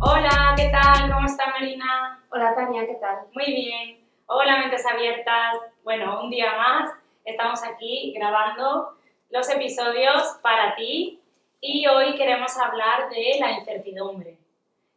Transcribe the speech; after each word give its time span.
Hola, 0.00 0.54
¿qué 0.56 0.68
tal? 0.68 1.10
¿Cómo 1.10 1.26
está 1.26 1.46
Marina? 1.50 2.22
Hola 2.30 2.54
Tania, 2.54 2.86
¿qué 2.86 2.96
tal? 2.96 3.28
Muy 3.32 3.46
bien. 3.46 4.06
Hola, 4.26 4.58
mentes 4.58 4.84
abiertas. 4.84 5.56
Bueno, 5.84 6.22
un 6.22 6.30
día 6.30 6.54
más 6.54 6.90
estamos 7.24 7.64
aquí 7.64 8.12
grabando 8.14 8.98
los 9.30 9.48
episodios 9.48 10.38
para 10.42 10.74
ti 10.76 11.22
y 11.62 11.86
hoy 11.86 12.14
queremos 12.14 12.58
hablar 12.58 13.08
de 13.08 13.38
la 13.40 13.52
incertidumbre. 13.52 14.36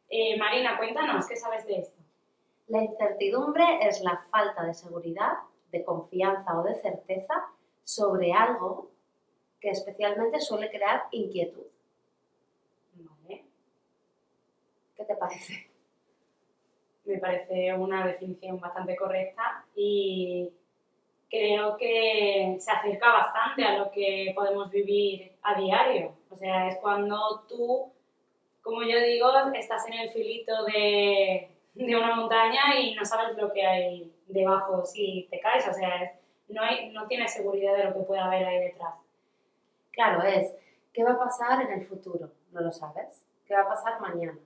Eh, 0.09 0.37
Marina, 0.37 0.77
cuéntanos, 0.77 1.27
¿qué 1.27 1.37
sabes 1.37 1.65
de 1.65 1.79
esto? 1.79 2.01
La 2.67 2.83
incertidumbre 2.83 3.79
es 3.81 4.01
la 4.01 4.17
falta 4.29 4.63
de 4.63 4.73
seguridad, 4.73 5.33
de 5.71 5.85
confianza 5.85 6.59
o 6.59 6.63
de 6.63 6.75
certeza 6.75 7.45
sobre 7.85 8.33
algo 8.33 8.91
que 9.61 9.69
especialmente 9.69 10.41
suele 10.41 10.69
crear 10.69 11.05
inquietud. 11.11 11.67
Vale. 12.95 13.48
¿Qué 14.99 15.05
te 15.05 15.15
parece? 15.15 15.65
Me 17.05 17.19
parece 17.19 17.73
una 17.73 18.05
definición 18.05 18.59
bastante 18.59 18.97
correcta 18.97 19.63
y 19.73 20.51
creo 21.29 21.77
que 21.77 22.57
se 22.59 22.69
acerca 22.69 23.07
bastante 23.13 23.63
a 23.63 23.77
lo 23.77 23.91
que 23.91 24.33
podemos 24.35 24.69
vivir 24.69 25.31
a 25.41 25.57
diario. 25.57 26.15
O 26.29 26.35
sea, 26.35 26.67
es 26.67 26.77
cuando 26.79 27.45
tú, 27.47 27.93
como 28.61 28.83
yo 28.83 28.99
digo, 28.99 29.31
estás 29.53 29.87
en 29.87 29.93
el 29.93 30.11
filito 30.11 30.65
de, 30.65 31.49
de 31.75 31.95
una 31.95 32.17
montaña 32.17 32.77
y 32.77 32.93
no 32.93 33.05
sabes 33.05 33.37
lo 33.37 33.53
que 33.53 33.65
hay 33.65 34.11
debajo 34.27 34.83
si 34.83 35.29
te 35.31 35.39
caes. 35.39 35.65
O 35.69 35.73
sea, 35.73 36.11
no, 36.49 36.61
hay, 36.61 36.89
no 36.89 37.07
tienes 37.07 37.31
seguridad 37.31 37.77
de 37.77 37.85
lo 37.85 37.93
que 37.93 38.01
puede 38.01 38.19
haber 38.19 38.45
ahí 38.45 38.59
detrás. 38.65 38.95
Claro, 39.91 40.23
es, 40.23 40.53
¿qué 40.91 41.05
va 41.05 41.11
a 41.11 41.19
pasar 41.19 41.61
en 41.61 41.79
el 41.79 41.87
futuro? 41.87 42.31
No 42.51 42.59
lo 42.59 42.71
sabes. 42.73 43.23
¿Qué 43.47 43.53
va 43.53 43.61
a 43.61 43.69
pasar 43.69 44.01
mañana? 44.01 44.37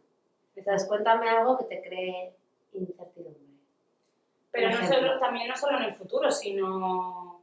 Entonces, 0.55 0.87
cuéntame 0.87 1.29
algo 1.29 1.57
que 1.57 1.65
te 1.65 1.81
cree 1.81 2.33
incertidumbre. 2.73 3.41
Pero 4.51 4.69
no 4.69 4.87
solo, 4.87 5.19
también 5.19 5.47
no 5.47 5.55
solo 5.55 5.77
en 5.77 5.83
el 5.85 5.95
futuro, 5.95 6.31
sino 6.31 7.41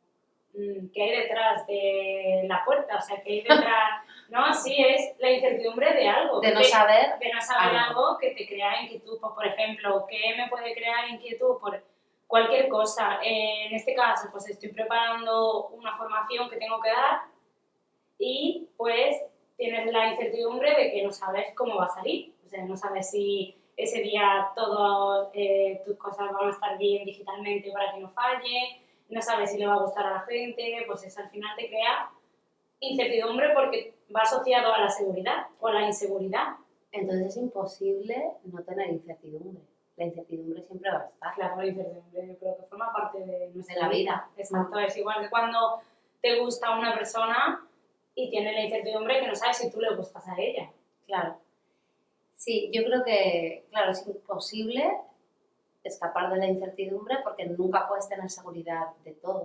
mm, 0.55 0.89
qué 0.95 1.03
hay 1.03 1.23
detrás 1.23 1.67
de 1.67 2.43
la 2.47 2.65
puerta, 2.65 2.97
o 2.97 3.01
sea, 3.01 3.21
qué 3.23 3.31
hay 3.33 3.41
detrás... 3.41 4.03
no, 4.31 4.55
sí, 4.55 4.77
es 4.79 5.17
la 5.19 5.31
incertidumbre 5.33 5.93
de 5.93 6.09
algo. 6.09 6.41
De 6.41 6.53
no 6.53 6.61
de- 6.61 6.65
saber 6.65 7.19
de 7.19 7.33
no 7.33 7.41
saber 7.41 7.77
algo. 7.77 8.07
algo 8.07 8.19
que 8.19 8.31
te 8.31 8.47
crea 8.47 8.83
inquietud. 8.83 9.19
Pues, 9.21 9.33
por 9.33 9.47
ejemplo, 9.47 10.07
¿qué 10.09 10.35
me 10.37 10.49
puede 10.49 10.73
crear 10.75 11.09
inquietud 11.11 11.59
por 11.61 11.83
cualquier 12.29 12.69
cosa? 12.69 13.19
Eh, 13.25 13.67
en 13.67 13.75
este 13.75 13.93
caso, 13.95 14.29
pues 14.31 14.49
estoy 14.49 14.69
preparando 14.73 15.67
una 15.71 15.97
formación 15.97 16.49
que 16.49 16.57
tengo 16.59 16.81
que 16.81 16.91
dar 16.91 17.23
y 18.19 18.69
pues 18.77 19.17
tienes 19.61 19.93
la 19.93 20.13
incertidumbre 20.13 20.75
de 20.75 20.91
que 20.91 21.03
no 21.03 21.13
sabes 21.13 21.55
cómo 21.55 21.77
va 21.77 21.85
a 21.85 21.95
salir. 21.95 22.35
O 22.47 22.49
sea, 22.49 22.65
no 22.65 22.79
sabes 22.79 23.11
si 23.11 23.55
ese 23.77 24.01
día 24.01 24.49
todas 24.57 25.29
eh, 25.35 25.83
tus 25.85 25.99
cosas 25.99 26.33
van 26.33 26.49
a 26.49 26.51
estar 26.51 26.79
bien 26.79 27.05
digitalmente 27.05 27.71
para 27.71 27.93
que 27.93 28.01
no 28.01 28.09
falle, 28.09 28.83
no 29.11 29.21
sabes 29.21 29.53
si 29.53 29.59
le 29.59 29.67
va 29.67 29.75
a 29.75 29.83
gustar 29.83 30.07
a 30.07 30.13
la 30.13 30.21
gente, 30.21 30.83
pues 30.87 31.05
eso 31.05 31.21
al 31.21 31.29
final 31.29 31.55
te 31.57 31.69
crea 31.69 32.11
incertidumbre 32.81 33.51
porque 33.53 33.93
va 34.17 34.23
asociado 34.23 34.73
a 34.73 34.81
la 34.81 34.89
seguridad 34.89 35.49
o 35.61 35.69
a 35.69 35.75
la 35.75 35.87
inseguridad. 35.87 36.57
Entonces 36.91 37.27
es 37.27 37.37
imposible 37.37 38.17
no 38.45 38.63
tener 38.63 38.89
incertidumbre. 38.89 39.63
La 39.97 40.07
incertidumbre 40.07 40.63
siempre 40.63 40.91
va 40.91 41.01
a 41.01 41.05
estar. 41.05 41.35
Claro, 41.35 41.57
la 41.59 41.67
incertidumbre 41.67 42.29
yo 42.29 42.39
creo 42.39 42.57
que 42.57 42.63
forma 42.63 42.91
parte 42.95 43.19
de 43.19 43.51
nuestra 43.53 43.75
De 43.75 43.81
la 43.83 43.89
vida. 43.91 44.31
Exacto, 44.39 44.79
es 44.79 44.97
igual 44.97 45.21
que 45.21 45.29
cuando 45.29 45.83
te 46.23 46.41
gusta 46.41 46.79
una 46.79 46.95
persona 46.95 47.67
y 48.15 48.31
tienes 48.31 48.55
la 48.55 48.63
incertidumbre 48.63 49.21
que 49.21 49.29
no 49.29 49.35
sabes 49.35 49.59
si 49.59 49.71
tú 49.71 49.81
le 49.81 49.95
gustas 49.95 50.27
a 50.29 50.39
ella. 50.39 50.71
Claro. 51.07 51.39
Sí, 52.35 52.71
yo 52.73 52.85
creo 52.85 53.05
que, 53.05 53.67
claro, 53.71 53.93
es 53.93 54.07
imposible 54.07 54.97
escapar 55.85 56.31
de 56.33 56.39
la 56.39 56.47
incertidumbre 56.47 57.19
porque 57.23 57.47
nunca 57.47 57.87
puedes 57.89 58.09
tener 58.09 58.31
seguridad 58.31 58.89
de 59.05 59.13
todo. 59.13 59.45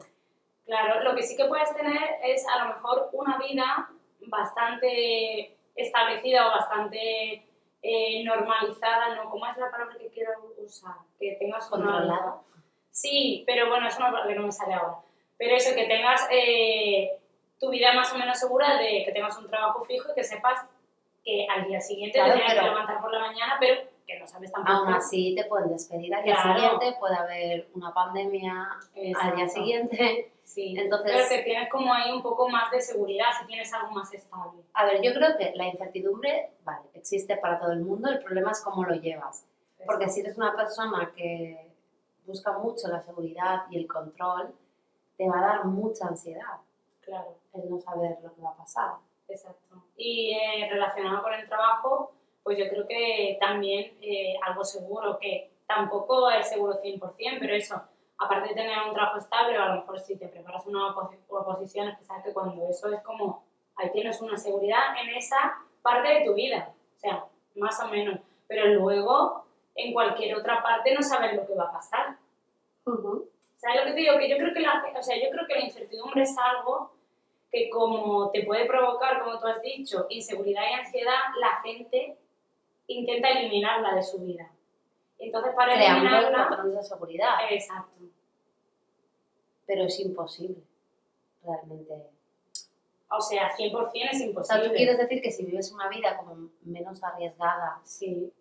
Claro, 0.66 1.04
lo 1.04 1.16
que 1.16 1.24
sí 1.24 1.36
que 1.36 1.46
puedes 1.46 1.74
tener 1.76 2.18
es 2.24 2.46
a 2.48 2.64
lo 2.64 2.74
mejor 2.74 3.10
una 3.14 3.38
vida 3.38 3.90
bastante 4.22 5.58
establecida 5.76 6.48
o 6.48 6.52
bastante 6.52 7.46
eh, 7.82 8.24
normalizada, 8.24 9.16
¿no? 9.16 9.30
¿Cómo 9.30 9.46
es 9.46 9.58
la 9.58 9.70
palabra 9.70 9.98
que 9.98 10.10
quiero 10.10 10.56
usar? 10.58 10.96
Que 11.20 11.36
tengas 11.40 11.68
Controlada. 11.68 12.42
Sí, 12.90 13.44
pero 13.46 13.68
bueno, 13.68 13.88
es 13.88 13.98
una 13.98 14.08
palabra 14.08 14.28
que 14.28 14.40
no 14.40 14.46
me 14.46 14.52
sale 14.52 14.74
ahora. 14.74 14.98
Pero 15.38 15.56
eso, 15.56 15.76
que 15.76 15.86
tengas 15.86 16.28
eh, 16.32 17.20
tu 17.60 17.70
vida 17.70 17.94
más 17.94 18.12
o 18.14 18.18
menos 18.18 18.38
segura 18.40 18.78
de 18.78 19.04
que 19.06 19.12
tengas 19.14 19.38
un 19.38 19.48
trabajo 19.48 19.84
fijo 19.86 20.12
y 20.12 20.16
que 20.16 20.24
sepas 20.24 20.66
que 21.24 21.48
al 21.50 21.66
día 21.68 21.80
siguiente 21.82 22.18
Claro, 22.20 22.34
te 22.34 22.40
tienes 22.40 22.60
que 22.60 22.66
levantar 22.70 23.02
por 23.02 23.12
la 23.12 23.20
mañana, 23.20 23.56
pero 23.60 23.82
que 24.06 24.20
no 24.20 24.28
sabes 24.28 24.52
tampoco. 24.52 24.78
Aún 24.78 24.94
así 24.94 25.34
te 25.36 25.46
pueden 25.46 25.70
despedir 25.72 26.14
al 26.14 26.24
día 26.24 26.36
Claro. 26.36 26.60
siguiente, 26.60 26.98
puede 27.00 27.16
haber 27.16 27.68
una 27.74 27.92
pandemia 27.94 28.52
al 28.54 28.94
día 28.94 29.10
Exacto. 29.12 29.48
siguiente. 29.50 30.32
Sí, 30.44 30.76
Entonces- 30.78 31.12
pero 31.12 31.28
que 31.30 31.44
tienes 31.44 31.70
como 31.72 31.92
ahí 31.92 32.12
un 32.12 32.22
poco 32.22 32.48
más 32.50 32.70
de 32.70 32.80
seguridad 32.80 33.26
si 33.40 33.48
tienes 33.48 33.74
algo 33.74 33.90
más 33.92 34.14
estable. 34.14 34.62
A 34.76 34.86
ver, 34.86 35.02
yo 35.02 35.12
creo 35.16 35.36
que 35.38 35.54
la 35.56 35.66
incertidumbre, 35.66 36.52
vale, 36.64 36.88
existe 36.94 37.36
para 37.38 37.58
todo 37.60 37.72
el 37.72 37.80
mundo, 37.80 38.10
el 38.12 38.20
problema 38.20 38.52
es 38.52 38.62
cómo 38.62 38.84
lo 38.84 38.94
llevas. 38.94 39.48
Porque 39.88 40.08
si 40.08 40.20
eres 40.20 40.38
una 40.38 40.56
persona 40.56 41.12
que 41.16 41.72
busca 42.28 42.52
mucho 42.60 42.88
la 42.90 43.02
seguridad 43.02 43.64
y 43.72 43.78
el 43.78 43.88
control, 43.88 44.54
te 45.18 45.28
va 45.28 45.40
a 45.40 45.48
dar 45.48 45.66
mucha 45.66 46.08
ansiedad 46.08 46.58
Claro, 47.06 47.36
el 47.54 47.70
no 47.70 47.80
saber 47.80 48.18
lo 48.24 48.34
que 48.34 48.42
va 48.42 48.50
a 48.52 48.58
pasar. 48.58 48.94
exacto. 49.28 49.84
Y 49.98 50.34
eh, 50.34 50.68
relacionado 50.70 51.22
con 51.24 51.34
el 51.34 51.48
trabajo, 51.48 52.12
pues 52.44 52.58
yo 52.58 52.68
creo 52.70 52.88
que 52.88 53.38
también 53.40 53.98
eh, 54.02 54.36
algo 54.44 54.64
seguro, 54.64 55.18
que 55.20 55.52
tampoco 55.68 56.30
es 56.30 56.50
seguro 56.50 56.74
100%, 56.82 57.38
pero 57.40 57.56
eso, 57.56 57.82
aparte 58.18 58.50
de 58.50 58.56
tener 58.56 58.78
un 58.88 58.94
trabajo 58.94 59.18
estable, 59.18 59.56
a 59.58 59.68
lo 59.70 59.82
mejor 59.82 60.00
si 60.00 60.18
te 60.18 60.28
preparas 60.28 60.66
una 60.68 60.94
oposi- 60.96 61.20
oposición, 61.30 61.88
es 61.90 61.98
que 61.98 62.06
sabes 62.06 62.24
que 62.24 62.34
cuando 62.34 62.68
eso 62.68 62.92
es 62.94 63.02
como, 63.02 63.44
ahí 63.78 63.92
tienes 63.92 64.22
una 64.22 64.38
seguridad 64.38 64.96
en 65.02 65.10
esa 65.16 65.38
parte 65.82 66.08
de 66.10 66.26
tu 66.26 66.34
vida, 66.34 66.74
o 66.96 67.00
sea, 67.00 67.26
más 67.56 67.80
o 67.82 67.88
menos, 67.88 68.20
pero 68.48 68.66
luego 68.68 69.46
en 69.76 69.94
cualquier 69.94 70.36
otra 70.38 70.62
parte 70.64 70.94
no 70.94 71.02
sabes 71.02 71.36
lo 71.36 71.46
que 71.46 71.56
va 71.56 71.66
a 71.66 71.72
pasar. 71.72 72.18
¿Sabes 73.58 73.80
lo 73.80 73.86
que 73.86 73.92
te 73.94 74.00
digo? 74.02 74.18
Que 74.20 74.30
yo 74.30 74.38
creo 74.38 74.54
que 74.54 74.60
la, 74.60 74.84
o 74.98 75.02
sea, 75.04 75.16
yo 75.18 75.30
creo 75.32 75.48
que 75.48 75.56
la 75.56 75.62
incertidumbre 75.66 76.22
es 76.24 76.36
algo 76.38 76.92
que 77.52 77.70
como 77.70 78.32
te 78.32 78.44
puede 78.44 78.66
provocar, 78.66 79.22
como 79.24 79.40
tú 79.40 79.48
has 79.48 79.62
dicho, 79.62 80.06
inseguridad 80.10 80.64
y 80.70 80.74
ansiedad, 80.74 81.20
la 81.40 81.62
gente 81.62 82.18
intenta 82.88 83.30
eliminarla 83.30 83.96
de 83.96 84.04
su 84.04 84.20
vida. 84.20 84.52
Entonces, 85.18 85.54
para 85.56 85.74
Creando 85.74 86.08
eliminarla... 86.10 86.50
patrones 86.50 86.76
de 86.76 86.84
seguridad, 86.84 87.36
Exacto. 87.50 88.04
pero 89.66 89.84
es 89.86 90.00
imposible, 90.00 90.58
realmente. 91.44 91.94
O 93.10 93.22
sea, 93.22 93.56
100% 93.56 93.92
es 93.94 94.16
O 94.16 94.18
sea, 94.18 94.26
imposible. 94.28 94.68
tú 94.70 94.76
quieres 94.76 94.98
decir 94.98 95.22
que 95.22 95.32
si 95.32 95.46
vives 95.46 95.72
una 95.72 95.88
vida 95.90 96.18
como 96.18 96.50
menos 96.64 97.02
arriesgada, 97.04 97.80
Sí, 97.84 98.32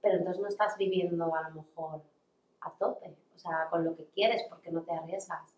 pero 0.00 0.18
entonces 0.18 0.40
no 0.42 0.48
estás 0.48 0.76
viviendo 0.76 1.34
a 1.34 1.48
lo 1.48 1.54
mejor 1.62 2.02
a 2.60 2.70
tope, 2.72 3.14
o 3.34 3.38
sea, 3.38 3.66
con 3.70 3.84
lo 3.84 3.96
que 3.96 4.04
quieres 4.14 4.44
porque 4.48 4.70
no 4.70 4.82
te 4.82 4.92
arriesgas. 4.92 5.53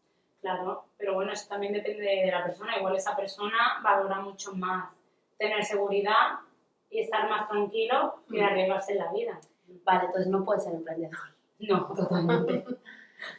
Claro. 0.55 0.85
Pero 0.97 1.15
bueno, 1.15 1.33
eso 1.33 1.49
también 1.49 1.73
depende 1.73 2.03
de 2.05 2.31
la 2.31 2.45
persona. 2.45 2.77
Igual 2.79 2.97
esa 2.97 3.17
persona 3.17 3.81
valora 3.83 4.21
mucho 4.21 4.55
más 4.55 4.91
tener 5.39 5.65
seguridad 5.65 6.39
y 6.91 7.01
estar 7.01 7.29
más 7.29 7.49
tranquilo 7.49 8.21
que 8.31 8.41
Mm. 8.41 8.45
arriesgarse 8.45 8.93
en 8.93 8.99
la 8.99 9.13
vida. 9.13 9.41
Vale, 9.85 10.07
entonces 10.07 10.29
no 10.29 10.45
puedes 10.45 10.65
ser 10.65 10.75
emprendedor. 10.75 11.19
No, 11.59 11.87
totalmente. 11.95 12.65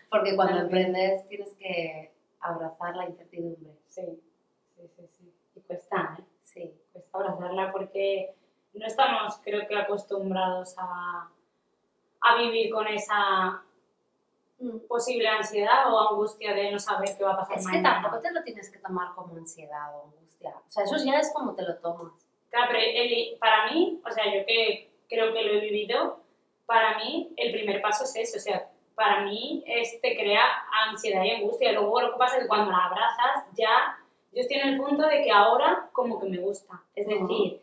Porque 0.09 0.35
cuando 0.35 0.59
emprendes 0.59 1.27
tienes 1.27 1.53
que 1.55 2.11
abrazar 2.39 2.95
la 2.95 3.05
incertidumbre. 3.05 3.71
Sí, 3.85 4.21
sí, 4.75 4.87
sí, 4.95 5.07
sí. 5.11 5.33
Y 5.55 5.61
cuesta, 5.61 6.17
¿eh? 6.19 6.23
Sí. 6.43 6.73
Cuesta 6.91 7.17
abrazarla 7.17 7.71
porque 7.71 8.35
no 8.73 8.85
estamos, 8.85 9.39
creo 9.43 9.67
que, 9.67 9.75
acostumbrados 9.77 10.75
a, 10.77 11.29
a 12.21 12.35
vivir 12.37 12.71
con 12.71 12.87
esa 12.87 13.63
posible 14.87 15.27
ansiedad 15.27 15.93
o 15.93 16.09
angustia 16.09 16.53
de 16.53 16.71
no 16.71 16.79
saber 16.79 17.09
qué 17.17 17.23
va 17.23 17.33
a 17.33 17.37
pasar 17.37 17.57
Es 17.57 17.65
que 17.67 17.73
mañana. 17.73 18.01
tampoco 18.01 18.21
te 18.21 18.31
lo 18.31 18.43
tienes 18.43 18.71
que 18.71 18.79
tomar 18.79 19.13
como 19.15 19.35
ansiedad 19.35 19.95
o 19.95 20.05
angustia. 20.05 20.55
O 20.67 20.71
sea, 20.71 20.83
eso 20.83 20.95
ya 21.05 21.19
es 21.19 21.31
como 21.33 21.53
te 21.55 21.63
lo 21.63 21.75
tomas. 21.77 22.13
Claro, 22.49 22.67
pero 22.71 22.79
el- 22.83 23.37
para 23.39 23.71
mí, 23.71 24.01
o 24.05 24.11
sea, 24.11 24.25
yo 24.25 24.45
que 24.45 24.89
creo 25.09 25.33
que 25.33 25.43
lo 25.43 25.53
he 25.53 25.59
vivido, 25.61 26.19
para 26.65 26.97
mí 26.97 27.33
el 27.37 27.51
primer 27.53 27.81
paso 27.81 28.03
es 28.05 28.15
eso, 28.15 28.37
o 28.37 28.41
sea, 28.41 28.69
para 28.95 29.21
mí 29.25 29.63
este 29.67 30.15
crea 30.15 30.41
ansiedad 30.89 31.23
y 31.23 31.31
angustia. 31.31 31.71
Luego 31.73 32.01
lo 32.01 32.13
que 32.13 32.17
pasa 32.17 32.37
es 32.37 32.43
que 32.43 32.47
cuando 32.47 32.71
la 32.71 32.85
abrazas 32.85 33.45
ya, 33.55 33.97
yo 34.33 34.41
estoy 34.41 34.57
en 34.57 34.69
el 34.69 34.77
punto 34.77 35.07
de 35.07 35.21
que 35.23 35.31
ahora 35.31 35.89
como 35.93 36.19
que 36.19 36.27
me 36.27 36.39
gusta. 36.39 36.81
Es 36.95 37.07
decir, 37.07 37.61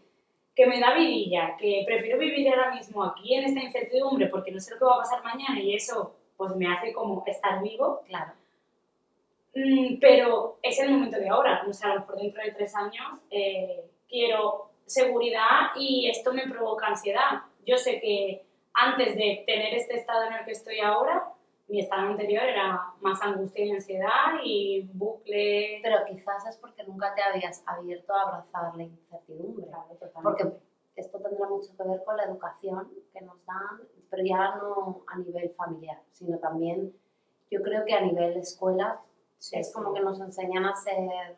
que 0.54 0.66
me 0.66 0.78
da 0.78 0.94
vidilla, 0.94 1.56
que 1.58 1.82
prefiero 1.84 2.18
vivir 2.18 2.48
ahora 2.48 2.72
mismo 2.72 3.02
aquí 3.02 3.34
en 3.34 3.44
esta 3.46 3.60
incertidumbre 3.60 4.28
porque 4.28 4.52
no 4.52 4.60
sé 4.60 4.72
lo 4.74 4.78
que 4.78 4.84
va 4.84 4.94
a 4.94 4.98
pasar 4.98 5.24
mañana 5.24 5.58
y 5.60 5.74
eso 5.74 6.14
pues 6.46 6.56
me 6.56 6.72
hace 6.72 6.92
como 6.92 7.22
estar 7.26 7.62
vivo. 7.62 8.02
Claro. 8.06 8.32
Mm, 9.54 9.98
pero 10.00 10.58
es 10.62 10.78
el 10.80 10.90
momento 10.90 11.18
de 11.18 11.28
ahora, 11.28 11.64
o 11.68 11.72
sea, 11.72 11.92
a 11.92 11.94
lo 11.94 12.00
mejor 12.00 12.16
dentro 12.16 12.42
de 12.42 12.52
tres 12.52 12.74
años 12.74 13.20
eh, 13.30 13.84
quiero 14.08 14.70
seguridad 14.84 15.70
y 15.76 16.08
esto 16.08 16.32
me 16.32 16.48
provoca 16.48 16.86
ansiedad. 16.86 17.42
Yo 17.64 17.76
sé 17.76 18.00
que 18.00 18.44
antes 18.74 19.14
de 19.14 19.44
tener 19.46 19.74
este 19.74 19.96
estado 19.96 20.24
en 20.24 20.34
el 20.34 20.44
que 20.44 20.52
estoy 20.52 20.80
ahora, 20.80 21.28
mi 21.68 21.80
estado 21.80 22.08
anterior 22.08 22.42
era 22.42 22.92
más 23.00 23.22
angustia 23.22 23.64
y 23.64 23.70
ansiedad 23.70 24.40
y 24.42 24.82
bucle. 24.92 25.80
Pero 25.82 26.04
quizás 26.06 26.46
es 26.46 26.56
porque 26.58 26.82
nunca 26.84 27.14
te 27.14 27.22
habías 27.22 27.62
abierto 27.66 28.12
a 28.12 28.22
abrazar 28.22 28.76
la 28.76 28.82
incertidumbre. 28.82 29.66
porque 30.22 30.44
esto 30.96 31.18
tendrá 31.18 31.48
mucho 31.48 31.76
que 31.76 31.82
ver 31.82 32.04
con 32.04 32.16
la 32.16 32.24
educación 32.24 32.90
que 33.12 33.20
nos 33.20 33.44
dan, 33.46 33.80
pero 34.10 34.22
ya 34.24 34.56
no 34.56 35.04
a 35.06 35.18
nivel 35.18 35.50
familiar, 35.50 36.00
sino 36.12 36.38
también 36.38 36.94
yo 37.50 37.62
creo 37.62 37.84
que 37.84 37.94
a 37.94 38.00
nivel 38.00 38.36
escuela 38.36 39.00
es 39.52 39.72
como 39.72 39.92
que 39.92 40.00
nos 40.00 40.20
enseñan 40.20 40.64
a 40.64 40.74
ser 40.74 41.36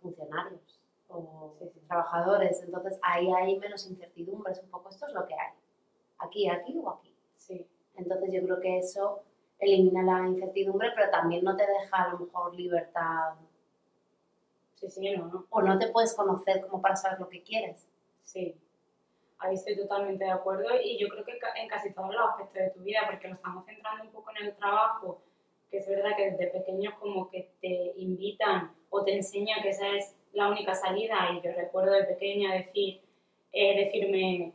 funcionarios 0.00 0.80
o 1.08 1.54
trabajadores, 1.86 2.62
entonces 2.62 2.98
ahí 3.02 3.30
hay 3.32 3.58
menos 3.58 3.86
incertidumbres, 3.88 4.60
un 4.62 4.70
poco 4.70 4.88
esto 4.88 5.06
es 5.06 5.14
lo 5.14 5.26
que 5.26 5.34
hay, 5.34 5.52
aquí, 6.18 6.48
aquí 6.48 6.78
o 6.78 6.90
aquí. 6.90 7.14
Sí. 7.36 7.66
Entonces 7.96 8.32
yo 8.32 8.42
creo 8.42 8.60
que 8.60 8.78
eso 8.78 9.22
elimina 9.58 10.02
la 10.02 10.26
incertidumbre, 10.26 10.90
pero 10.94 11.10
también 11.10 11.44
no 11.44 11.56
te 11.56 11.66
deja 11.66 12.02
a 12.02 12.12
lo 12.12 12.20
mejor 12.20 12.54
libertad. 12.54 13.34
Sí, 14.74 14.90
sí, 14.90 15.16
no, 15.16 15.26
no. 15.26 15.46
O 15.50 15.62
no 15.62 15.78
te 15.78 15.88
puedes 15.88 16.14
conocer 16.14 16.66
como 16.66 16.82
para 16.82 16.96
saber 16.96 17.20
lo 17.20 17.28
que 17.28 17.42
quieres. 17.42 17.86
Sí, 18.24 18.56
ahí 19.38 19.54
estoy 19.54 19.76
totalmente 19.76 20.24
de 20.24 20.30
acuerdo 20.30 20.68
y 20.82 20.98
yo 20.98 21.08
creo 21.08 21.24
que 21.24 21.38
en 21.56 21.68
casi 21.68 21.92
todos 21.92 22.14
los 22.14 22.30
aspectos 22.30 22.62
de 22.62 22.70
tu 22.70 22.80
vida, 22.80 23.00
porque 23.06 23.28
lo 23.28 23.34
estamos 23.34 23.64
centrando 23.66 24.04
un 24.04 24.10
poco 24.10 24.30
en 24.38 24.46
el 24.46 24.56
trabajo, 24.56 25.22
que 25.70 25.78
es 25.78 25.88
verdad 25.88 26.16
que 26.16 26.30
desde 26.30 26.46
pequeños 26.48 26.94
como 26.94 27.30
que 27.30 27.50
te 27.60 27.92
invitan 27.96 28.72
o 28.90 29.04
te 29.04 29.14
enseñan 29.14 29.62
que 29.62 29.70
esa 29.70 29.88
es 29.88 30.16
la 30.32 30.48
única 30.48 30.74
salida 30.74 31.30
y 31.32 31.40
yo 31.46 31.52
recuerdo 31.52 31.92
de 31.92 32.04
pequeña 32.04 32.54
decir, 32.54 33.00
eh, 33.52 33.76
decirme, 33.76 34.52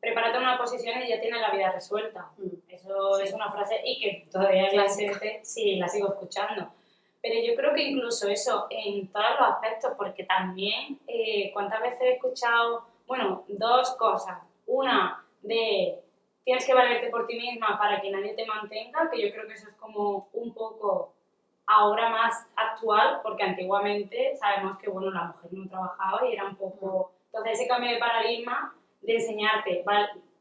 prepárate 0.00 0.38
una 0.38 0.58
posición 0.58 1.02
y 1.02 1.08
ya 1.08 1.20
tienes 1.20 1.40
la 1.40 1.50
vida 1.50 1.72
resuelta. 1.72 2.30
Mm. 2.38 2.48
Eso 2.68 3.18
es 3.20 3.32
una 3.32 3.50
frase 3.50 3.80
y 3.84 4.00
que 4.00 4.28
todavía 4.30 4.72
la 4.72 4.88
sí, 4.88 5.76
la 5.76 5.88
sigo 5.88 6.08
escuchando. 6.08 6.72
Pero 7.24 7.40
yo 7.40 7.54
creo 7.54 7.72
que 7.72 7.84
incluso 7.84 8.28
eso 8.28 8.66
en 8.68 9.10
todos 9.10 9.30
los 9.40 9.48
aspectos, 9.48 9.92
porque 9.96 10.24
también, 10.24 11.00
eh, 11.06 11.50
¿cuántas 11.54 11.80
veces 11.80 12.00
he 12.02 12.12
escuchado, 12.16 12.84
bueno, 13.06 13.46
dos 13.48 13.96
cosas? 13.96 14.42
Una 14.66 15.24
de 15.40 16.00
tienes 16.44 16.66
que 16.66 16.74
valerte 16.74 17.08
por 17.08 17.26
ti 17.26 17.36
misma 17.38 17.78
para 17.78 18.02
que 18.02 18.10
nadie 18.10 18.34
te 18.34 18.44
mantenga, 18.44 19.08
que 19.10 19.22
yo 19.22 19.32
creo 19.32 19.46
que 19.46 19.54
eso 19.54 19.70
es 19.70 19.74
como 19.76 20.28
un 20.34 20.52
poco 20.52 21.14
ahora 21.66 22.10
más 22.10 22.46
actual, 22.56 23.20
porque 23.22 23.44
antiguamente 23.44 24.36
sabemos 24.36 24.76
que, 24.76 24.90
bueno, 24.90 25.10
la 25.10 25.28
mujer 25.28 25.50
no 25.54 25.66
trabajaba 25.66 26.28
y 26.28 26.34
era 26.34 26.44
un 26.44 26.56
poco... 26.56 27.12
Entonces 27.32 27.58
ese 27.58 27.66
cambio 27.66 27.90
de 27.90 27.98
paradigma 27.98 28.74
de 29.00 29.14
enseñarte 29.14 29.82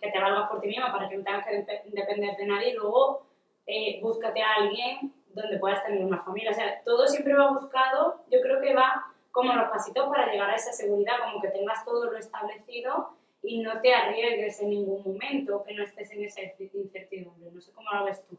que 0.01 0.12
te 0.12 0.19
valgas 0.19 0.50
por 0.50 0.59
ti 0.59 0.68
misma 0.68 0.91
para 0.91 1.07
que 1.07 1.15
no 1.15 1.24
tengas 1.24 1.45
que 1.45 1.65
depender 1.85 2.35
de 2.35 2.45
nadie 2.45 2.71
y 2.71 2.74
luego 2.74 3.25
eh, 3.68 4.01
búscate 4.01 4.41
a 4.41 4.56
alguien 4.56 5.13
donde 5.33 5.59
puedas 5.59 5.83
tener 5.83 6.03
una 6.03 6.24
familia. 6.24 6.51
O 6.51 6.53
sea, 6.53 6.81
todo 6.83 7.07
siempre 7.07 7.33
va 7.33 7.51
buscado, 7.51 8.24
yo 8.30 8.41
creo 8.41 8.62
que 8.62 8.74
va 8.74 9.13
como 9.31 9.53
los 9.53 9.69
pasitos 9.69 10.07
para 10.09 10.31
llegar 10.31 10.50
a 10.50 10.56
esa 10.56 10.71
seguridad, 10.71 11.15
como 11.24 11.41
que 11.41 11.50
tengas 11.50 11.83
todo 11.85 12.12
lo 12.12 12.18
establecido 12.18 13.15
y 13.41 13.62
no 13.62 13.81
te 13.81 13.94
arriesgues 13.94 14.62
en 14.62 14.69
ningún 14.69 15.03
momento, 15.03 15.63
que 15.63 15.74
no 15.74 15.83
estés 15.83 16.12
en 16.12 16.24
esa 16.24 16.41
incertidumbre. 16.74 17.51
No 17.51 17.62
sé 17.62 17.71
cómo 17.71 17.89
lo 17.91 18.06
ves 18.06 18.24
tú. 18.27 18.38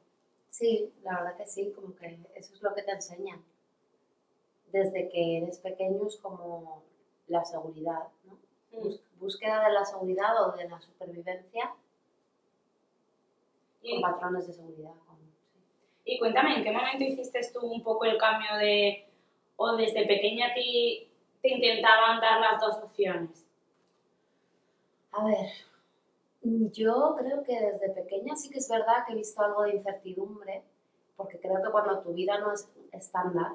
Sí, 0.50 0.92
la 1.02 1.16
verdad 1.16 1.36
que 1.36 1.46
sí, 1.46 1.72
como 1.74 1.94
que 1.96 2.18
eso 2.36 2.54
es 2.54 2.62
lo 2.62 2.74
que 2.74 2.82
te 2.82 2.92
enseñan. 2.92 3.44
Desde 4.70 5.08
que 5.08 5.38
eres 5.38 5.58
pequeño 5.58 6.06
es 6.06 6.16
como 6.16 6.82
la 7.26 7.44
seguridad, 7.44 8.08
¿no? 8.24 8.38
Mm 8.72 8.94
búsqueda 9.24 9.64
de 9.66 9.72
la 9.72 9.84
seguridad 9.84 10.46
o 10.46 10.52
de 10.52 10.68
la 10.68 10.80
supervivencia 10.80 11.74
y, 13.82 14.00
con 14.00 14.12
patrones 14.12 14.46
de 14.46 14.52
seguridad. 14.52 14.92
Y 16.04 16.18
cuéntame, 16.18 16.56
¿en 16.56 16.64
qué 16.64 16.70
momento 16.70 17.04
hiciste 17.04 17.40
tú 17.52 17.66
un 17.66 17.82
poco 17.82 18.04
el 18.04 18.18
cambio 18.18 18.56
de, 18.58 19.06
o 19.56 19.76
desde 19.76 20.06
pequeña 20.06 20.52
ti, 20.54 21.08
te 21.40 21.48
intentaban 21.48 22.20
dar 22.20 22.40
las 22.40 22.60
dos 22.60 22.76
opciones? 22.82 23.46
A 25.12 25.24
ver, 25.24 25.48
yo 26.42 27.16
creo 27.18 27.42
que 27.42 27.58
desde 27.58 27.90
pequeña 27.90 28.36
sí 28.36 28.50
que 28.50 28.58
es 28.58 28.68
verdad 28.68 29.06
que 29.06 29.14
he 29.14 29.16
visto 29.16 29.42
algo 29.42 29.62
de 29.62 29.76
incertidumbre, 29.76 30.62
porque 31.16 31.38
creo 31.38 31.62
que 31.62 31.70
cuando 31.70 32.00
tu 32.00 32.12
vida 32.12 32.38
no 32.38 32.52
es 32.52 32.68
estándar, 32.92 33.52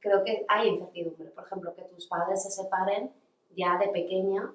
creo 0.00 0.24
que 0.24 0.44
hay 0.48 0.68
incertidumbre. 0.68 1.30
Por 1.30 1.44
ejemplo, 1.44 1.74
que 1.74 1.82
tus 1.82 2.06
padres 2.08 2.42
se 2.42 2.50
separen 2.50 3.12
ya 3.54 3.78
de 3.78 3.88
pequeña 3.88 4.52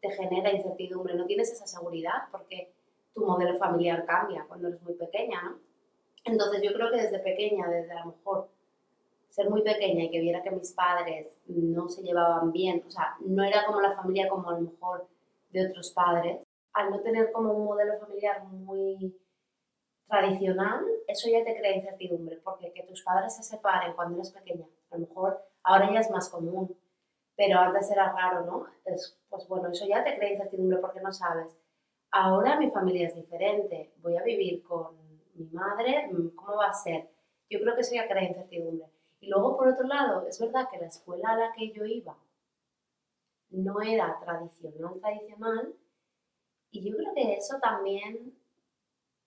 te 0.00 0.10
genera 0.10 0.52
incertidumbre, 0.52 1.14
no 1.14 1.26
tienes 1.26 1.52
esa 1.52 1.66
seguridad 1.66 2.24
porque 2.32 2.72
tu 3.14 3.24
modelo 3.24 3.56
familiar 3.56 4.04
cambia 4.04 4.44
cuando 4.48 4.68
eres 4.68 4.82
muy 4.82 4.94
pequeña, 4.94 5.40
¿no? 5.42 5.71
Entonces 6.24 6.62
yo 6.62 6.72
creo 6.72 6.90
que 6.90 7.02
desde 7.02 7.18
pequeña, 7.18 7.68
desde 7.68 7.92
a 7.92 8.04
lo 8.04 8.12
mejor 8.12 8.48
ser 9.28 9.48
muy 9.48 9.62
pequeña 9.62 10.04
y 10.04 10.10
que 10.10 10.20
viera 10.20 10.42
que 10.42 10.50
mis 10.50 10.72
padres 10.72 11.40
no 11.46 11.88
se 11.88 12.02
llevaban 12.02 12.52
bien, 12.52 12.84
o 12.86 12.90
sea, 12.90 13.16
no 13.20 13.42
era 13.42 13.64
como 13.64 13.80
la 13.80 13.92
familia 13.92 14.28
como 14.28 14.50
a 14.50 14.54
lo 14.54 14.60
mejor 14.60 15.08
de 15.50 15.66
otros 15.66 15.90
padres, 15.92 16.46
al 16.74 16.90
no 16.90 17.00
tener 17.00 17.32
como 17.32 17.52
un 17.52 17.64
modelo 17.64 17.98
familiar 17.98 18.44
muy 18.44 19.16
tradicional, 20.06 20.84
eso 21.06 21.30
ya 21.30 21.42
te 21.44 21.56
crea 21.56 21.76
incertidumbre, 21.76 22.36
porque 22.44 22.72
que 22.72 22.82
tus 22.82 23.02
padres 23.02 23.34
se 23.34 23.42
separen 23.42 23.94
cuando 23.94 24.16
eres 24.16 24.30
pequeña, 24.30 24.66
a 24.90 24.96
lo 24.96 25.06
mejor 25.06 25.42
ahora 25.62 25.90
ya 25.92 26.00
es 26.00 26.10
más 26.10 26.28
común, 26.28 26.76
pero 27.34 27.58
antes 27.58 27.90
era 27.90 28.12
raro, 28.12 28.44
¿no? 28.44 28.66
Es, 28.84 29.18
pues 29.30 29.48
bueno, 29.48 29.70
eso 29.70 29.86
ya 29.86 30.04
te 30.04 30.14
crea 30.16 30.32
incertidumbre 30.32 30.78
porque 30.78 31.00
no 31.00 31.12
sabes. 31.12 31.56
Ahora 32.10 32.58
mi 32.58 32.70
familia 32.70 33.08
es 33.08 33.14
diferente, 33.14 33.94
voy 34.02 34.16
a 34.16 34.22
vivir 34.22 34.62
con 34.62 34.94
mi 35.34 35.46
madre, 35.50 36.08
mm, 36.12 36.34
¿cómo 36.34 36.56
va 36.56 36.68
a 36.68 36.74
ser? 36.74 37.08
Yo 37.48 37.60
creo 37.60 37.74
que 37.74 37.82
eso 37.82 37.94
ya 37.94 38.08
crea 38.08 38.28
incertidumbre. 38.28 38.86
Y 39.20 39.28
luego, 39.28 39.56
por 39.56 39.68
otro 39.68 39.86
lado, 39.86 40.26
es 40.26 40.40
verdad 40.40 40.68
que 40.70 40.78
la 40.78 40.86
escuela 40.86 41.30
a 41.30 41.36
la 41.36 41.52
que 41.52 41.72
yo 41.72 41.84
iba 41.84 42.16
no 43.50 43.80
era 43.82 44.18
tradicional, 44.20 44.98
tradicional, 45.00 45.74
y 46.70 46.88
yo 46.88 46.96
creo 46.96 47.14
que 47.14 47.34
eso 47.34 47.58
también 47.60 48.34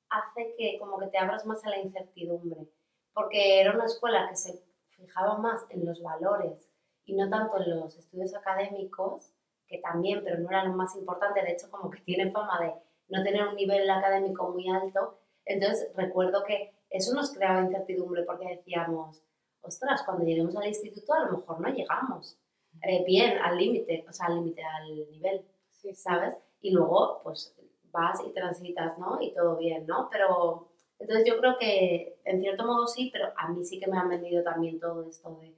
hace 0.09 0.55
que 0.57 0.77
como 0.79 0.97
que 0.97 1.07
te 1.07 1.17
abras 1.17 1.45
más 1.45 1.63
a 1.63 1.69
la 1.69 1.79
incertidumbre, 1.79 2.67
porque 3.13 3.61
era 3.61 3.73
una 3.73 3.85
escuela 3.85 4.27
que 4.29 4.35
se 4.35 4.63
fijaba 4.89 5.37
más 5.37 5.65
en 5.69 5.85
los 5.85 6.01
valores 6.01 6.69
y 7.05 7.15
no 7.15 7.29
tanto 7.29 7.61
en 7.61 7.79
los 7.79 7.95
estudios 7.97 8.33
académicos, 8.33 9.31
que 9.67 9.77
también, 9.79 10.23
pero 10.23 10.39
no 10.39 10.49
era 10.49 10.63
lo 10.63 10.73
más 10.73 10.95
importante, 10.95 11.41
de 11.41 11.51
hecho 11.51 11.69
como 11.69 11.89
que 11.89 12.01
tiene 12.01 12.31
fama 12.31 12.59
de 12.59 12.73
no 13.09 13.23
tener 13.23 13.47
un 13.47 13.55
nivel 13.55 13.89
académico 13.89 14.49
muy 14.49 14.67
alto, 14.69 15.19
entonces 15.45 15.91
recuerdo 15.95 16.43
que 16.43 16.73
eso 16.89 17.13
nos 17.13 17.33
creaba 17.33 17.61
incertidumbre 17.61 18.23
porque 18.23 18.47
decíamos, 18.47 19.21
ostras, 19.61 20.03
cuando 20.03 20.25
lleguemos 20.25 20.55
al 20.55 20.67
instituto 20.67 21.13
a 21.13 21.25
lo 21.25 21.37
mejor 21.37 21.59
no 21.59 21.69
llegamos 21.69 22.37
eh, 22.83 23.03
bien 23.05 23.37
al 23.39 23.57
límite, 23.57 24.05
o 24.07 24.13
sea, 24.13 24.27
al 24.27 24.35
límite, 24.35 24.63
al 24.63 25.09
nivel, 25.09 25.45
¿sabes? 25.93 26.35
Y 26.61 26.71
luego, 26.71 27.21
pues 27.23 27.55
vas 27.91 28.19
y 28.25 28.31
transitas, 28.31 28.97
¿no? 28.97 29.21
Y 29.21 29.33
todo 29.33 29.57
bien, 29.57 29.85
¿no? 29.85 30.09
Pero 30.11 30.69
entonces 30.99 31.25
yo 31.27 31.39
creo 31.39 31.57
que 31.57 32.19
en 32.25 32.41
cierto 32.41 32.65
modo 32.65 32.87
sí, 32.87 33.09
pero 33.11 33.31
a 33.35 33.49
mí 33.49 33.63
sí 33.63 33.79
que 33.79 33.89
me 33.89 33.97
han 33.97 34.09
vendido 34.09 34.43
también 34.43 34.79
todo 34.79 35.03
esto 35.07 35.35
de 35.41 35.55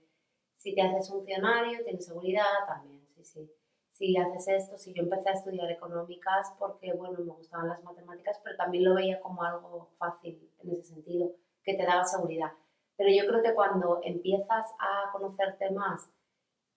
si 0.57 0.73
te 0.73 0.81
haces 0.81 1.09
funcionario, 1.09 1.83
tienes 1.83 2.05
seguridad 2.05 2.65
también, 2.67 3.01
sí, 3.15 3.23
sí. 3.23 3.51
Si 3.97 4.15
haces 4.15 4.47
esto, 4.47 4.77
si 4.77 4.93
yo 4.93 5.01
empecé 5.01 5.29
a 5.29 5.33
estudiar 5.33 5.71
económicas 5.71 6.53
porque, 6.59 6.93
bueno, 6.93 7.17
me 7.17 7.33
gustaban 7.33 7.69
las 7.69 7.83
matemáticas, 7.83 8.39
pero 8.43 8.55
también 8.55 8.83
lo 8.83 8.93
veía 8.93 9.19
como 9.19 9.41
algo 9.41 9.89
fácil 9.97 10.53
en 10.59 10.71
ese 10.71 10.83
sentido, 10.83 11.31
que 11.63 11.73
te 11.73 11.83
daba 11.83 12.03
seguridad. 12.03 12.51
Pero 12.95 13.09
yo 13.09 13.27
creo 13.27 13.41
que 13.41 13.55
cuando 13.55 13.99
empiezas 14.03 14.67
a 14.79 15.11
conocerte 15.11 15.71
más 15.71 16.11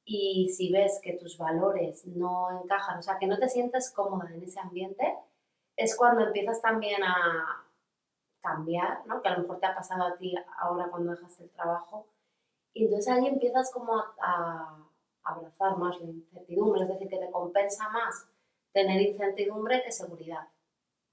y 0.02 0.48
si 0.48 0.72
ves 0.72 0.98
que 1.02 1.12
tus 1.18 1.36
valores 1.36 2.06
no 2.06 2.62
encajan, 2.62 3.00
o 3.00 3.02
sea, 3.02 3.18
que 3.18 3.26
no 3.26 3.38
te 3.38 3.50
sientes 3.50 3.92
cómoda 3.92 4.32
en 4.32 4.42
ese 4.42 4.58
ambiente, 4.58 5.14
es 5.76 5.94
cuando 5.98 6.24
empiezas 6.24 6.62
también 6.62 7.02
a 7.04 7.66
cambiar, 8.40 9.06
¿no? 9.06 9.20
Que 9.20 9.28
a 9.28 9.36
lo 9.36 9.42
mejor 9.42 9.60
te 9.60 9.66
ha 9.66 9.74
pasado 9.74 10.04
a 10.04 10.16
ti 10.16 10.34
ahora 10.58 10.88
cuando 10.88 11.10
dejaste 11.10 11.44
el 11.44 11.50
trabajo, 11.50 12.06
y 12.72 12.84
entonces 12.86 13.12
ahí 13.12 13.26
empiezas 13.26 13.70
como 13.72 14.02
a, 14.22 14.79
abrazar 15.24 15.76
más 15.76 16.00
la 16.00 16.10
incertidumbre, 16.10 16.82
es 16.82 16.88
decir, 16.88 17.08
que 17.08 17.18
te 17.18 17.30
compensa 17.30 17.88
más 17.90 18.28
tener 18.72 19.00
incertidumbre 19.00 19.82
que 19.82 19.92
seguridad. 19.92 20.48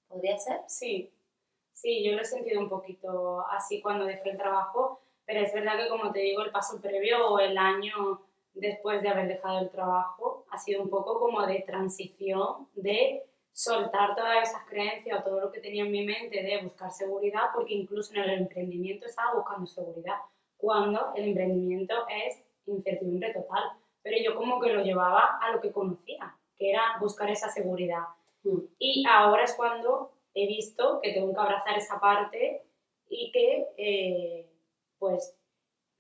¿Podría 0.08 0.38
ser? 0.38 0.62
Sí, 0.68 1.12
sí, 1.74 2.04
yo 2.04 2.14
lo 2.14 2.22
he 2.22 2.26
sentido 2.26 2.62
un 2.62 2.70
poquito 2.70 3.46
así 3.48 3.82
cuando 3.82 4.06
dejé 4.06 4.32
el 4.32 4.38
trabajo, 4.38 5.02
pero 5.26 5.42
es 5.42 5.54
verdad 5.54 5.78
que 5.78 5.90
como 5.90 6.12
te 6.12 6.20
digo, 6.20 6.44
el 6.44 6.52
paso 6.52 6.80
previo 6.82 7.28
o 7.28 7.40
el 7.40 7.58
año 7.58 8.22
después 8.54 9.02
de 9.02 9.10
haber 9.10 9.28
dejado 9.28 9.60
el 9.60 9.70
trabajo 9.70 10.46
ha 10.50 10.58
sido 10.58 10.82
un 10.82 10.90
poco 10.90 11.20
como 11.20 11.46
de 11.46 11.64
transición, 11.68 12.68
de 12.74 13.24
soltar 13.52 14.16
todas 14.16 14.50
esas 14.50 14.66
creencias 14.70 15.20
o 15.20 15.24
todo 15.24 15.42
lo 15.42 15.52
que 15.52 15.60
tenía 15.60 15.84
en 15.84 15.92
mi 15.92 16.06
mente 16.06 16.44
de 16.44 16.64
buscar 16.64 16.92
seguridad, 16.92 17.50
porque 17.54 17.74
incluso 17.74 18.14
en 18.14 18.22
el 18.22 18.30
emprendimiento 18.42 19.08
estaba 19.08 19.34
buscando 19.34 19.66
seguridad, 19.66 20.18
cuando 20.58 21.12
el 21.16 21.30
emprendimiento 21.30 21.96
es 22.08 22.42
incertidumbre 22.68 23.34
total. 23.34 23.64
Pero 24.08 24.24
yo 24.24 24.36
como 24.38 24.62
que 24.62 24.72
lo 24.72 24.84
llevaba 24.84 25.38
a 25.42 25.52
lo 25.52 25.60
que 25.60 25.74
conocía, 25.74 26.34
que 26.58 26.70
era 26.70 26.98
buscar 27.02 27.30
esa 27.30 27.50
seguridad. 27.50 28.04
Mm. 28.44 28.60
Y 28.80 29.04
ahora 29.06 29.44
es 29.44 29.54
cuando 29.54 30.14
he 30.34 30.48
visto 30.48 31.02
que 31.02 31.12
tengo 31.12 31.34
que 31.34 31.40
abrazar 31.40 31.78
esa 31.78 32.00
parte 32.00 32.64
y 33.10 33.32
que, 33.34 33.68
eh, 33.76 34.50
pues, 34.98 35.38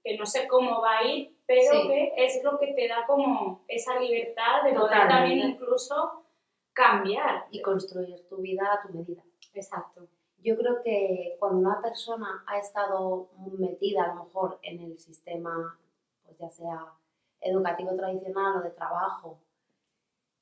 que 0.01 0.17
no 0.17 0.25
sé 0.25 0.47
cómo 0.47 0.79
va 0.79 0.99
a 0.99 1.03
ir, 1.03 1.35
pero 1.45 1.87
que 1.87 2.13
es 2.15 2.41
lo 2.43 2.57
que 2.57 2.67
te 2.67 2.87
da 2.87 3.05
como 3.05 3.65
esa 3.67 3.99
libertad 3.99 4.63
de 4.63 4.73
poder 4.73 5.09
también 5.09 5.39
incluso 5.39 6.23
cambiar. 6.71 7.45
Y 7.51 7.61
construir 7.61 8.25
tu 8.29 8.37
vida 8.37 8.71
a 8.71 8.87
tu 8.87 8.93
medida. 8.93 9.23
Exacto. 9.53 10.07
Yo 10.37 10.55
creo 10.55 10.81
que 10.81 11.35
cuando 11.39 11.57
una 11.57 11.81
persona 11.81 12.45
ha 12.47 12.57
estado 12.57 13.27
metida 13.57 14.05
a 14.05 14.13
lo 14.13 14.23
mejor 14.23 14.59
en 14.61 14.79
el 14.79 14.97
sistema, 14.97 15.77
pues 16.23 16.37
ya 16.37 16.49
sea 16.49 16.93
educativo 17.41 17.96
tradicional 17.96 18.58
o 18.58 18.62
de 18.62 18.72
trabajo, 18.72 19.39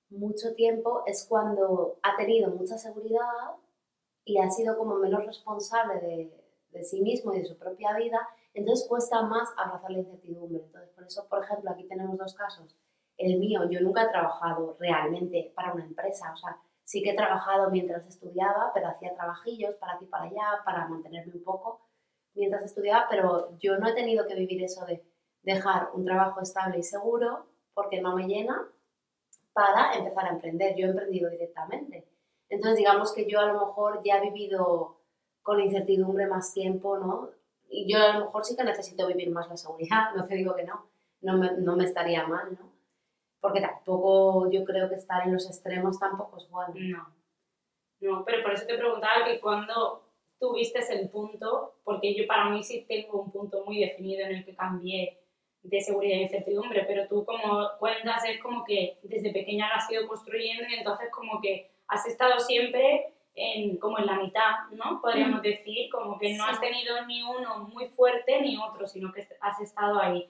mucho 0.10 0.54
tiempo 0.54 1.04
es 1.06 1.25
cuando 1.28 1.98
ha 2.04 2.16
tenido 2.16 2.50
mucha 2.52 2.78
seguridad 2.78 3.56
y 4.24 4.38
ha 4.40 4.50
sido 4.50 4.78
como 4.78 4.96
menos 4.96 5.25
responsable 5.25 6.00
de, 6.00 6.46
de 6.75 6.84
sí 6.84 7.02
mismo 7.02 7.34
y 7.34 7.40
de 7.40 7.46
su 7.46 7.58
propia 7.58 7.96
vida, 7.96 8.20
entonces 8.54 8.88
cuesta 8.88 9.22
más 9.24 9.50
abrazar 9.58 9.92
la 9.92 10.00
incertidumbre. 10.00 10.64
Entonces, 10.64 10.90
por 10.94 11.04
eso, 11.06 11.28
por 11.28 11.44
ejemplo, 11.44 11.72
aquí 11.72 11.86
tenemos 11.88 12.18
dos 12.18 12.34
casos. 12.36 12.75
El 13.18 13.40
mío, 13.40 13.70
yo 13.70 13.82
nunca 13.82 14.04
he 14.04 14.10
trabajado 14.10 14.75
realmente 14.80 15.52
para 15.56 15.74
una 15.74 15.86
empresa, 15.86 16.32
o 16.34 16.38
sea, 16.38 16.58
sí 16.84 17.02
que 17.02 17.12
he 17.12 17.16
trabajado 17.16 17.70
mientras 17.72 18.06
estudiaba, 18.06 18.72
pero 18.74 18.88
hacía 18.88 19.16
trabajillos 19.16 19.75
para 19.75 19.94
aquí, 19.94 20.06
para 20.06 20.25
allá, 20.25 20.62
para 20.64 20.88
mantenerme 20.88 21.34
un 21.34 21.44
poco 21.44 21.82
mientras 22.34 22.64
estudiaba, 22.64 23.08
pero 23.10 23.58
yo 23.58 23.78
no 23.78 23.88
he 23.88 23.94
tenido 23.94 24.28
que 24.28 24.36
vivir 24.36 24.64
eso 24.64 24.86
de 24.86 25.04
dejar 25.46 25.90
un 25.94 26.04
trabajo 26.04 26.42
estable 26.42 26.80
y 26.80 26.84
seguro 26.84 27.46
porque 27.74 28.02
no 28.02 28.16
me 28.16 28.28
llena 28.28 28.68
para 29.54 29.94
empezar 29.94 30.25
a 30.25 30.34
emprender. 30.34 30.75
Yo 30.75 30.88
he 30.88 30.90
emprendido 30.90 31.30
directamente. 31.30 32.06
Entonces, 32.50 32.80
digamos 32.80 33.14
que 33.14 33.30
yo 33.30 33.40
a 33.40 33.46
lo 33.46 33.66
mejor 33.66 34.02
ya 34.04 34.18
he 34.18 34.32
vivido 34.32 35.00
con 35.42 35.60
incertidumbre 35.60 36.28
más 36.28 36.54
tiempo, 36.54 36.98
¿no? 36.98 37.30
Y 37.70 37.92
yo 37.92 38.00
a 38.00 38.18
lo 38.18 38.25
mejor 38.25 38.44
sí 38.44 38.56
que 38.56 38.64
necesito 38.64 39.08
vivir 39.08 39.32
más 39.32 39.48
la 39.48 39.58
seguridad, 39.58 40.12
no 40.16 40.25
te 40.25 40.36
digo 40.36 40.56
que 40.56 40.64
no, 40.64 40.90
no 41.22 41.38
me, 41.38 41.52
no 41.54 41.75
me 41.75 41.86
estaría 41.86 42.28
mal, 42.28 42.54
¿no? 42.54 42.72
Porque 43.40 43.62
tampoco 43.62 44.50
yo 44.50 44.66
creo 44.66 44.90
que 44.90 44.96
estar 44.96 45.24
en 45.24 45.34
los 45.34 45.46
extremos 45.48 46.00
tampoco 46.00 46.38
es 46.38 46.50
bueno. 46.50 46.74
No, 46.75 47.16
no, 48.02 48.25
pero 48.25 48.42
por 48.42 48.54
eso 48.54 48.66
te 48.66 48.78
preguntaba 48.78 49.25
que 49.25 49.40
cuando 49.40 50.04
tuviste 50.40 50.80
el 50.94 51.10
punto, 51.10 51.75
porque 51.84 52.16
yo 52.16 52.25
para 52.28 52.50
mí 52.50 52.64
sí 52.64 52.86
tengo 52.88 53.22
un 53.22 53.32
punto 53.32 53.64
muy 53.66 53.80
definido 53.80 54.25
en 54.25 54.36
el 54.36 54.46
que 54.46 54.56
cambié 54.56 55.25
de 55.65 55.81
seguridad 55.81 56.19
e 56.19 56.24
incertidumbre, 56.24 56.84
pero 56.86 57.07
tú 57.07 57.25
como 57.25 57.69
cuentas 57.79 58.24
es 58.25 58.39
como 58.41 58.63
que 58.63 59.00
desde 59.03 59.34
pequeña 59.34 59.67
lo 59.67 59.75
has 59.75 59.91
ido 59.91 60.07
construyendo 60.07 60.63
y 60.69 60.75
entonces 60.75 61.10
como 61.12 61.41
que 61.41 61.72
has 61.88 62.05
estado 62.05 62.39
siempre 62.39 63.13
en, 63.34 63.77
como 63.77 63.98
en 64.00 64.05
la 64.05 64.17
mitad, 64.17 64.69
¿no? 64.72 65.01
Podríamos 65.01 65.39
mm. 65.39 65.43
decir, 65.43 65.89
como 65.91 66.17
que 66.17 66.36
no 66.36 66.45
has 66.45 66.60
tenido 66.60 67.05
ni 67.05 67.24
uno 67.24 67.67
muy 67.67 67.88
fuerte 67.89 68.41
ni 68.41 68.57
otro, 68.57 68.88
sino 68.88 69.12
que 69.12 69.27
has 69.41 69.60
estado 69.60 70.00
ahí. 70.00 70.29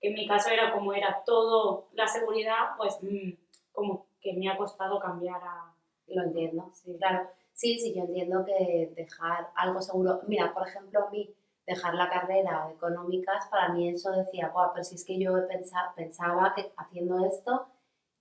Que 0.00 0.08
en 0.08 0.14
mi 0.14 0.26
caso 0.26 0.50
era 0.50 0.72
como 0.72 0.92
era 0.92 1.22
todo 1.26 1.88
la 1.92 2.06
seguridad, 2.06 2.76
pues 2.76 2.98
mm, 3.02 3.32
como 3.72 4.06
que 4.20 4.32
me 4.34 4.48
ha 4.48 4.56
costado 4.56 4.98
cambiar 5.00 5.42
a... 5.42 5.72
Lo 6.08 6.22
entiendo, 6.22 6.70
sí, 6.72 6.96
claro. 6.98 7.28
Sí, 7.52 7.78
sí, 7.80 7.92
yo 7.94 8.04
entiendo 8.04 8.44
que 8.44 8.92
dejar 8.94 9.48
algo 9.56 9.80
seguro. 9.80 10.20
Mira, 10.28 10.54
por 10.54 10.68
ejemplo, 10.68 11.04
a 11.04 11.10
mí 11.10 11.34
dejar 11.66 11.94
la 11.94 12.08
carrera 12.08 12.70
económicas, 12.72 13.46
para 13.50 13.72
mí 13.72 13.88
eso 13.88 14.12
decía, 14.12 14.48
guau, 14.48 14.70
pero 14.72 14.84
si 14.84 14.94
es 14.94 15.04
que 15.04 15.18
yo 15.18 15.32
pensaba, 15.48 15.92
pensaba 15.96 16.54
que 16.54 16.72
haciendo 16.76 17.24
esto 17.26 17.66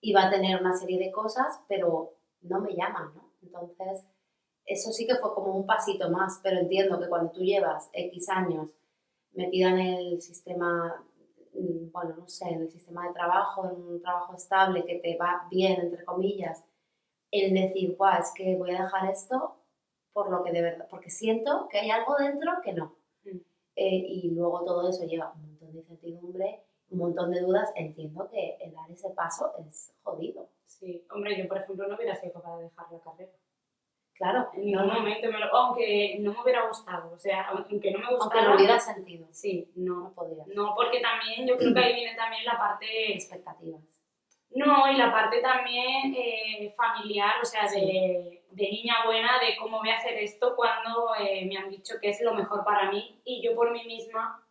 iba 0.01 0.23
a 0.23 0.29
tener 0.29 0.59
una 0.59 0.73
serie 0.73 0.99
de 0.99 1.11
cosas, 1.11 1.61
pero 1.67 2.13
no 2.41 2.59
me 2.59 2.75
llaman, 2.75 3.13
¿no? 3.15 3.31
Entonces, 3.41 4.07
eso 4.65 4.91
sí 4.91 5.05
que 5.05 5.15
fue 5.15 5.33
como 5.35 5.55
un 5.55 5.65
pasito 5.65 6.09
más, 6.09 6.39
pero 6.43 6.59
entiendo 6.59 6.99
que 6.99 7.07
cuando 7.07 7.31
tú 7.31 7.41
llevas 7.41 7.89
X 7.93 8.29
años 8.29 8.71
metida 9.33 9.69
en 9.69 9.79
el 9.79 10.21
sistema, 10.21 11.05
mm, 11.53 11.91
bueno, 11.91 12.15
no 12.17 12.27
sé, 12.27 12.49
en 12.49 12.61
el 12.61 12.71
sistema 12.71 13.07
de 13.07 13.13
trabajo, 13.13 13.69
en 13.69 13.75
un 13.75 14.01
trabajo 14.01 14.35
estable 14.35 14.85
que 14.85 14.99
te 14.99 15.17
va 15.17 15.47
bien, 15.51 15.81
entre 15.81 16.03
comillas, 16.03 16.63
el 17.31 17.53
decir, 17.53 17.95
guau, 17.95 18.19
es 18.19 18.31
que 18.35 18.55
voy 18.55 18.71
a 18.71 18.83
dejar 18.83 19.09
esto 19.09 19.61
por 20.13 20.31
lo 20.31 20.43
que 20.43 20.51
de 20.51 20.61
verdad, 20.61 20.87
porque 20.89 21.09
siento 21.09 21.67
que 21.69 21.79
hay 21.79 21.91
algo 21.91 22.15
dentro 22.15 22.53
que 22.63 22.73
no. 22.73 22.95
Eh, 23.25 24.05
y 24.07 24.31
luego 24.31 24.63
todo 24.63 24.89
eso 24.89 25.05
lleva 25.05 25.33
un 25.35 25.47
montón 25.47 25.73
de 25.73 25.79
incertidumbre, 25.79 26.63
un 26.89 26.99
montón 26.99 27.31
de 27.31 27.41
dudas. 27.41 27.71
Entiendo 27.75 28.29
que 28.29 28.57
el 28.61 28.73
dar 28.73 28.89
ese 28.89 29.09
paso 29.09 29.53
es 29.67 29.93
jodido. 30.03 30.49
Sí, 30.65 31.05
hombre, 31.11 31.37
yo 31.37 31.47
por 31.47 31.57
ejemplo 31.57 31.87
no 31.87 31.95
hubiera 31.95 32.15
sido 32.15 32.33
capaz 32.33 32.57
de 32.57 32.63
dejar 32.63 32.91
la 32.91 32.99
carrera. 32.99 33.31
Claro, 34.13 34.49
en 34.53 34.65
ningún 34.65 34.87
momento, 34.87 35.29
me 35.29 35.39
lo, 35.39 35.53
aunque 35.53 36.17
no 36.21 36.31
me 36.31 36.41
hubiera 36.41 36.65
gustado, 36.67 37.11
o 37.11 37.17
sea, 37.17 37.49
aunque 37.49 37.91
no 37.91 37.99
me 37.99 38.15
gustara. 38.15 38.41
Aunque 38.41 38.49
no 38.49 38.55
hubiera 38.55 38.79
sentido. 38.79 39.27
Sí, 39.31 39.69
no. 39.75 40.03
No 40.03 40.13
podría. 40.13 40.45
No, 40.55 40.73
porque 40.73 41.01
también 41.01 41.45
yo 41.45 41.57
creo 41.57 41.73
que 41.73 41.79
ahí 41.81 41.95
viene 41.95 42.15
también 42.15 42.45
la 42.45 42.57
parte. 42.57 43.13
Expectativas. 43.13 43.81
No, 44.51 44.89
y 44.89 44.95
la 44.95 45.11
parte 45.11 45.41
también 45.41 46.15
eh, 46.15 46.73
familiar, 46.77 47.33
o 47.41 47.45
sea, 47.45 47.69
de, 47.69 48.34
de, 48.55 48.69
niña 48.69 49.05
buena, 49.05 49.39
de 49.39 49.57
cómo 49.57 49.79
voy 49.79 49.89
a 49.89 49.97
hacer 49.97 50.17
esto 50.17 50.55
cuando 50.55 51.13
eh, 51.19 51.45
me 51.45 51.57
han 51.57 51.69
dicho 51.69 51.95
que 52.01 52.09
es 52.09 52.21
lo 52.21 52.33
mejor 52.33 52.63
para 52.63 52.91
mí 52.91 53.21
y 53.23 53.41
yo 53.41 53.55
por 53.55 53.71
mí 53.71 53.83
misma, 53.85 54.45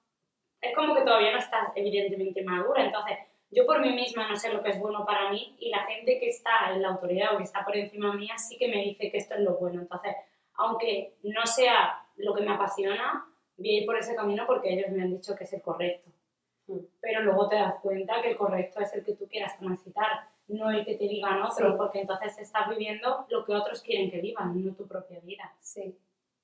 es 0.60 0.74
como 0.74 0.94
que 0.94 1.02
todavía 1.02 1.32
no 1.32 1.38
estás 1.38 1.68
evidentemente 1.74 2.42
madura, 2.42 2.84
entonces 2.84 3.18
yo 3.50 3.66
por 3.66 3.80
mí 3.80 3.92
misma 3.92 4.28
no 4.28 4.36
sé 4.36 4.52
lo 4.52 4.62
que 4.62 4.70
es 4.70 4.80
bueno 4.80 5.04
para 5.04 5.30
mí 5.30 5.56
y 5.58 5.70
la 5.70 5.84
gente 5.84 6.18
que 6.18 6.28
está 6.28 6.72
en 6.72 6.82
la 6.82 6.88
autoridad 6.88 7.34
o 7.34 7.38
que 7.38 7.44
está 7.44 7.64
por 7.64 7.76
encima 7.76 8.12
mía 8.14 8.36
sí 8.36 8.56
que 8.58 8.68
me 8.68 8.82
dice 8.82 9.10
que 9.10 9.18
esto 9.18 9.34
es 9.34 9.40
lo 9.40 9.56
bueno, 9.56 9.80
entonces, 9.80 10.14
aunque 10.54 11.14
no 11.22 11.46
sea 11.46 12.06
lo 12.16 12.34
que 12.34 12.42
me 12.42 12.52
apasiona, 12.52 13.26
voy 13.56 13.70
a 13.70 13.80
ir 13.80 13.86
por 13.86 13.96
ese 13.96 14.14
camino 14.14 14.44
porque 14.46 14.72
ellos 14.72 14.90
me 14.90 15.02
han 15.02 15.10
dicho 15.10 15.34
que 15.36 15.44
es 15.44 15.52
el 15.52 15.62
correcto. 15.62 16.10
Mm. 16.66 16.78
pero 17.00 17.20
luego 17.20 17.48
te 17.48 17.56
das 17.56 17.74
cuenta 17.82 18.22
que 18.22 18.30
el 18.30 18.36
correcto 18.38 18.80
es 18.80 18.94
el 18.94 19.04
que 19.04 19.14
tú 19.14 19.28
quieras 19.28 19.58
transitar, 19.58 20.28
no 20.48 20.70
el 20.70 20.84
que 20.84 20.96
te 20.96 21.04
digan 21.04 21.42
otros, 21.42 21.74
porque 21.76 22.00
entonces 22.00 22.38
estás 22.38 22.68
viviendo 22.68 23.26
lo 23.28 23.44
que 23.44 23.54
otros 23.54 23.82
quieren 23.82 24.10
que 24.10 24.20
vivan, 24.20 24.64
no 24.64 24.74
tu 24.74 24.86
propia 24.86 25.20
vida. 25.20 25.54
Sí. 25.60 25.98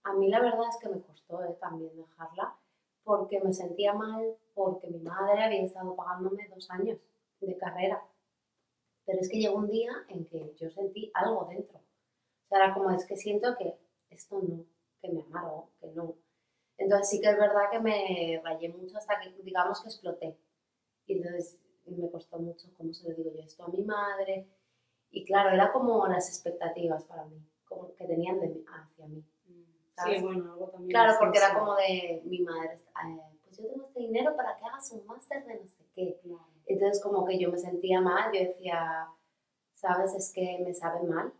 A 0.04 0.14
mí 0.14 0.28
la 0.28 0.40
verdad 0.40 0.68
es 0.68 0.78
que 0.80 0.88
me 0.88 1.02
costó 1.02 1.44
eh, 1.44 1.56
también 1.60 1.94
dejarla, 1.96 2.56
porque 3.04 3.40
me 3.40 3.52
sentía 3.52 3.92
mal, 3.92 4.36
porque 4.54 4.88
mi 4.88 5.00
madre 5.00 5.42
había 5.42 5.62
estado 5.62 5.94
pagándome 5.94 6.48
dos 6.48 6.70
años 6.70 6.98
de 7.40 7.56
carrera. 7.56 8.02
Pero 9.04 9.20
es 9.20 9.28
que 9.28 9.38
llegó 9.38 9.56
un 9.56 9.68
día 9.68 9.92
en 10.08 10.24
que 10.26 10.54
yo 10.56 10.70
sentí 10.70 11.10
algo 11.14 11.46
dentro. 11.50 11.78
O 11.78 12.48
sea, 12.48 12.64
era 12.64 12.74
como, 12.74 12.90
es 12.90 13.04
que 13.06 13.16
siento 13.16 13.56
que 13.56 13.78
esto 14.10 14.40
no, 14.40 14.64
que 15.00 15.10
me 15.10 15.22
amargo, 15.22 15.70
que 15.80 15.88
no. 15.88 16.14
Entonces 16.78 17.10
sí 17.10 17.20
que 17.20 17.28
es 17.28 17.36
verdad 17.36 17.70
que 17.70 17.80
me 17.80 18.40
rayé 18.42 18.70
mucho 18.70 18.96
hasta 18.96 19.20
que, 19.20 19.30
digamos, 19.42 19.82
que 19.82 19.88
exploté. 19.88 20.38
Y 21.06 21.16
entonces 21.16 21.58
me 21.86 22.10
costó 22.10 22.38
mucho, 22.38 22.68
¿cómo 22.76 22.92
se 22.92 23.08
lo 23.08 23.14
digo 23.14 23.32
yo 23.34 23.42
esto 23.42 23.64
a 23.64 23.68
mi 23.68 23.82
madre? 23.82 24.48
Y 25.10 25.24
claro, 25.24 25.50
era 25.50 25.72
como 25.72 26.06
las 26.06 26.28
expectativas 26.28 27.04
para 27.04 27.24
mí, 27.24 27.44
como 27.64 27.94
que 27.94 28.04
tenían 28.06 28.40
de, 28.40 28.64
hacia 28.66 29.06
mí. 29.06 29.24
Sí, 30.04 30.22
bueno, 30.22 30.52
algo 30.52 30.68
también. 30.68 30.90
Claro, 30.90 31.14
porque 31.18 31.38
era 31.38 31.58
como 31.58 31.74
de 31.76 32.22
mi 32.24 32.40
madre, 32.40 32.74
eh, 32.74 33.20
pues 33.44 33.58
yo 33.58 33.68
tengo 33.68 33.86
este 33.86 34.00
dinero 34.00 34.34
para 34.36 34.56
que 34.56 34.64
hagas 34.64 34.90
un 34.92 35.04
máster 35.06 35.44
de 35.44 35.60
no 35.60 35.66
sé 35.66 35.84
qué. 35.94 36.20
Entonces 36.66 37.02
como 37.02 37.24
que 37.24 37.38
yo 37.38 37.50
me 37.50 37.58
sentía 37.58 38.00
mal, 38.00 38.32
yo 38.32 38.40
decía, 38.40 39.08
sabes, 39.74 40.14
es 40.14 40.32
que 40.32 40.60
me 40.64 40.72
sabe 40.72 41.02
mal, 41.02 41.32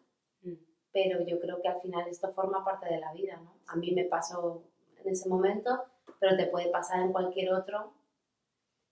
mm. 0.43 0.55
pero 0.93 1.25
yo 1.25 1.41
creo 1.41 1.61
que 1.63 1.69
al 1.69 1.81
final 1.81 2.09
esto 2.09 2.33
forma 2.33 2.65
parte 2.65 2.87
de 2.87 2.99
la 2.99 3.13
vida, 3.13 3.37
¿no? 3.37 3.55
A 3.69 3.77
mí 3.77 3.93
me 3.93 4.05
pasó 4.05 4.65
en 4.97 5.13
ese 5.13 5.29
momento, 5.29 5.85
pero 6.19 6.37
te 6.37 6.47
puede 6.47 6.69
pasar 6.71 7.01
en 7.01 7.13
cualquier 7.13 7.53
otro. 7.53 7.93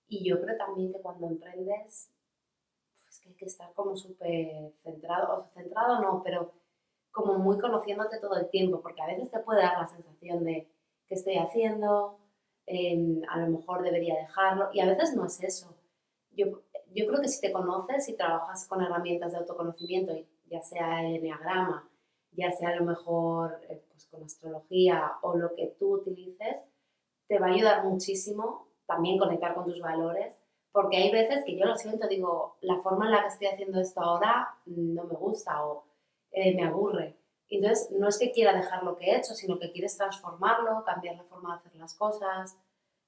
Y 0.08 0.28
yo 0.28 0.40
creo 0.40 0.56
también 0.56 0.92
que 0.92 1.00
cuando 1.00 1.26
emprendes, 1.26 2.10
pues 3.04 3.20
que 3.20 3.28
hay 3.28 3.34
que 3.34 3.44
estar 3.44 3.72
como 3.74 3.96
súper 3.96 4.72
centrado, 4.82 5.40
o 5.40 5.48
centrado 5.54 6.00
no, 6.00 6.22
pero 6.24 6.52
como 7.10 7.38
muy 7.38 7.58
conociéndote 7.58 8.18
todo 8.18 8.36
el 8.36 8.48
tiempo, 8.48 8.80
porque 8.80 9.02
a 9.02 9.06
veces 9.06 9.30
te 9.30 9.40
puede 9.40 9.62
dar 9.62 9.78
la 9.78 9.88
sensación 9.88 10.44
de 10.44 10.68
qué 11.06 11.14
estoy 11.14 11.36
haciendo, 11.36 12.18
em, 12.66 13.22
a 13.28 13.38
lo 13.38 13.58
mejor 13.58 13.82
debería 13.82 14.14
dejarlo, 14.16 14.70
y 14.72 14.80
a 14.80 14.86
veces 14.86 15.14
no 15.14 15.26
es 15.26 15.42
eso. 15.42 15.74
Yo, 16.30 16.62
yo 16.94 17.06
creo 17.06 17.20
que 17.20 17.28
si 17.28 17.40
te 17.40 17.52
conoces 17.52 18.08
y 18.08 18.16
trabajas 18.16 18.66
con 18.66 18.82
herramientas 18.82 19.32
de 19.32 19.38
autoconocimiento 19.38 20.14
ya 20.50 20.60
sea 20.62 21.00
el 21.00 21.16
enneagrama, 21.16 21.88
ya 22.32 22.50
sea 22.52 22.70
a 22.70 22.76
lo 22.76 22.84
mejor 22.84 23.60
eh, 23.68 23.82
pues 23.90 24.06
con 24.06 24.22
astrología 24.22 25.12
o 25.22 25.36
lo 25.36 25.54
que 25.54 25.74
tú 25.78 25.94
utilices, 25.94 26.56
te 27.26 27.38
va 27.38 27.48
a 27.48 27.50
ayudar 27.50 27.84
muchísimo 27.84 28.67
también 28.88 29.18
conectar 29.18 29.54
con 29.54 29.66
tus 29.66 29.80
valores, 29.80 30.36
porque 30.72 30.96
hay 30.96 31.12
veces 31.12 31.44
que 31.44 31.56
yo 31.56 31.66
lo 31.66 31.76
siento, 31.76 32.08
digo, 32.08 32.56
la 32.62 32.78
forma 32.78 33.06
en 33.06 33.12
la 33.12 33.22
que 33.22 33.28
estoy 33.28 33.46
haciendo 33.48 33.80
esto 33.80 34.00
ahora 34.00 34.56
no 34.66 35.04
me 35.04 35.14
gusta 35.14 35.64
o 35.64 35.84
eh, 36.32 36.54
me 36.54 36.64
aburre. 36.64 37.16
Entonces, 37.50 37.90
no 37.92 38.08
es 38.08 38.18
que 38.18 38.32
quiera 38.32 38.52
dejar 38.54 38.82
lo 38.82 38.96
que 38.96 39.06
he 39.06 39.16
hecho, 39.16 39.34
sino 39.34 39.58
que 39.58 39.72
quieres 39.72 39.96
transformarlo, 39.96 40.84
cambiar 40.84 41.16
la 41.16 41.24
forma 41.24 41.52
de 41.52 41.58
hacer 41.58 41.74
las 41.76 41.94
cosas. 41.94 42.58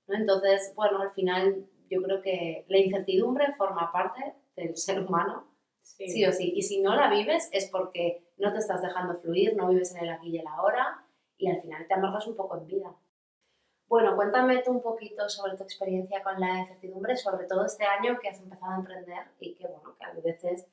¿no? 0.07 0.17
Entonces, 0.17 0.73
bueno, 0.77 1.01
al 1.01 1.11
final 1.13 1.67
yo 1.91 2.03
creo 2.03 2.23
que 2.23 2.65
la 2.69 2.79
incertidumbre 2.79 3.55
forma 3.55 3.91
parte 3.93 4.35
del 4.57 4.77
ser 4.77 5.01
humano, 5.03 5.47
sí. 5.83 6.09
sí. 6.09 6.27
o 6.27 6.33
sí. 6.33 6.53
Y 6.55 6.63
si 6.63 6.81
no 6.81 6.95
la 6.95 7.11
vives 7.11 7.49
es 7.53 7.69
porque 7.71 8.31
no 8.39 8.53
te 8.53 8.59
estás 8.59 8.83
dejando 8.83 9.15
fluir, 9.17 9.57
no 9.57 9.69
vives 9.69 9.95
en 9.95 10.05
el 10.05 10.11
aquí 10.11 10.29
y 10.29 10.39
el 10.39 10.47
ahora 10.47 11.05
y 11.37 11.49
al 11.49 11.61
final 11.61 11.87
te 11.87 11.95
amargas 11.95 12.27
un 12.27 12.37
poco 12.37 12.57
en 12.57 12.67
vida. 12.67 12.95
Bueno, 13.91 14.15
cuéntame 14.15 14.63
tú 14.63 14.71
un 14.71 14.83
poquito 14.83 15.29
sobre 15.29 15.57
tu 15.57 15.65
experiencia 15.65 16.23
con 16.23 16.39
la 16.39 16.61
incertidumbre, 16.61 17.17
sobre 17.17 17.45
todo 17.47 17.67
este 17.67 17.85
año 17.85 18.21
que 18.21 18.29
has 18.29 18.39
empezado 18.39 18.71
a 18.71 18.77
emprender 18.77 19.25
y 19.41 19.57
que, 19.57 19.67
bueno, 19.67 19.97
que 19.99 20.05
a 20.05 20.13
veces, 20.13 20.65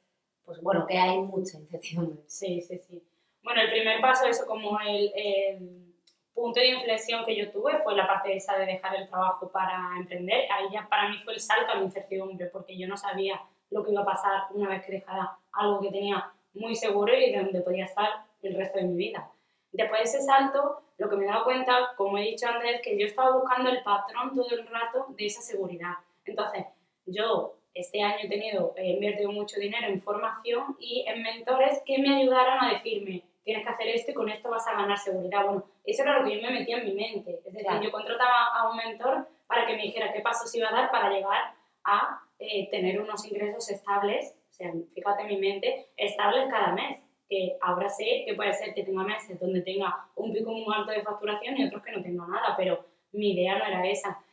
pues 0.45 0.61
bueno, 0.61 0.85
que 0.85 0.99
hay 0.99 1.17
mucha 1.17 1.57
incertidumbre. 1.57 2.21
Sí, 2.27 2.61
sí, 2.61 2.77
sí. 2.77 3.03
Bueno, 3.41 3.61
el 3.61 3.71
primer 3.71 3.99
paso, 4.01 4.27
eso 4.27 4.45
como 4.45 4.79
el, 4.81 5.11
el 5.15 5.95
punto 6.31 6.59
de 6.59 6.67
inflexión 6.67 7.25
que 7.25 7.35
yo 7.35 7.49
tuve 7.49 7.81
fue 7.81 7.95
la 7.95 8.05
parte 8.05 8.35
esa 8.35 8.55
de 8.55 8.67
dejar 8.67 8.95
el 8.95 9.09
trabajo 9.09 9.51
para 9.51 9.97
emprender. 9.97 10.45
Ahí 10.51 10.67
ya 10.71 10.87
para 10.87 11.09
mí 11.09 11.17
fue 11.23 11.33
el 11.33 11.39
salto 11.39 11.71
a 11.71 11.75
la 11.77 11.85
incertidumbre, 11.85 12.45
porque 12.45 12.77
yo 12.77 12.87
no 12.87 12.97
sabía 12.97 13.41
lo 13.71 13.83
que 13.83 13.93
iba 13.93 14.01
a 14.03 14.05
pasar 14.05 14.43
una 14.51 14.69
vez 14.69 14.85
que 14.85 14.91
dejara 14.91 15.39
algo 15.53 15.81
que 15.81 15.89
tenía 15.89 16.31
muy 16.53 16.75
seguro 16.75 17.17
y 17.17 17.35
donde 17.35 17.61
podía 17.61 17.85
estar 17.85 18.09
el 18.43 18.55
resto 18.55 18.77
de 18.77 18.85
mi 18.85 18.95
vida. 18.95 19.27
Después 19.71 20.03
de 20.03 20.19
ese 20.19 20.21
salto, 20.21 20.83
lo 20.97 21.09
que 21.09 21.15
me 21.15 21.25
he 21.25 21.27
dado 21.27 21.43
cuenta, 21.43 21.93
como 21.95 22.17
he 22.17 22.23
dicho 22.23 22.47
antes, 22.47 22.75
es 22.75 22.81
que 22.81 22.97
yo 22.97 23.05
estaba 23.05 23.37
buscando 23.37 23.69
el 23.69 23.83
patrón 23.83 24.35
todo 24.35 24.49
el 24.49 24.67
rato 24.67 25.05
de 25.09 25.25
esa 25.25 25.41
seguridad. 25.41 25.93
Entonces, 26.25 26.65
yo 27.05 27.55
este 27.73 28.01
año 28.01 28.17
he 28.23 28.29
tenido, 28.29 28.73
he 28.75 28.93
invertido 28.93 29.31
mucho 29.31 29.59
dinero 29.59 29.87
en 29.87 30.01
formación 30.01 30.75
y 30.79 31.05
en 31.07 31.21
mentores 31.21 31.81
que 31.85 31.99
me 31.99 32.15
ayudaron 32.15 32.63
a 32.63 32.73
decirme, 32.73 33.23
tienes 33.43 33.63
que 33.63 33.71
hacer 33.71 33.87
esto 33.89 34.11
y 34.11 34.13
con 34.15 34.29
esto 34.29 34.49
vas 34.49 34.67
a 34.67 34.73
ganar 34.73 34.97
seguridad. 34.97 35.45
Bueno, 35.45 35.63
eso 35.85 36.01
era 36.01 36.19
lo 36.19 36.27
que 36.27 36.35
yo 36.35 36.41
me 36.41 36.59
metía 36.59 36.79
en 36.79 36.85
mi 36.85 36.93
mente. 36.93 37.39
Es 37.45 37.53
decir, 37.53 37.67
yo 37.81 37.91
contrataba 37.91 38.47
a 38.47 38.69
un 38.69 38.77
mentor 38.77 39.27
para 39.45 39.65
que 39.65 39.75
me 39.75 39.83
dijera 39.83 40.11
qué 40.11 40.21
pasos 40.21 40.53
iba 40.55 40.69
a 40.69 40.73
dar 40.73 40.91
para 40.91 41.09
llegar 41.11 41.53
a 41.83 42.21
eh, 42.39 42.69
tener 42.69 42.99
unos 42.99 43.23
ingresos 43.25 43.69
estables, 43.69 44.35
o 44.49 44.53
sea, 44.53 44.73
fíjate 44.93 45.21
en 45.21 45.27
mi 45.27 45.37
mente, 45.37 45.87
estables 45.95 46.49
cada 46.49 46.73
mes 46.73 46.99
que 47.29 47.57
ahora 47.61 47.89
sé 47.89 48.23
que 48.25 48.33
puede 48.35 48.53
ser 48.53 48.73
que 48.73 48.83
tenga 48.83 49.03
meses 49.03 49.39
donde 49.39 49.61
tenga 49.61 50.07
un 50.15 50.33
pico 50.33 50.51
muy 50.51 50.73
alto 50.73 50.91
de 50.91 51.03
facturación 51.03 51.57
y 51.57 51.65
otros 51.65 51.83
que 51.83 51.91
no 51.91 52.01
tenga 52.01 52.25
nada, 52.27 52.55
pero 52.55 52.85
mi 53.11 53.33
idea 53.33 53.57
no 53.57 53.65
era 53.65 53.87
esa. 53.87 54.23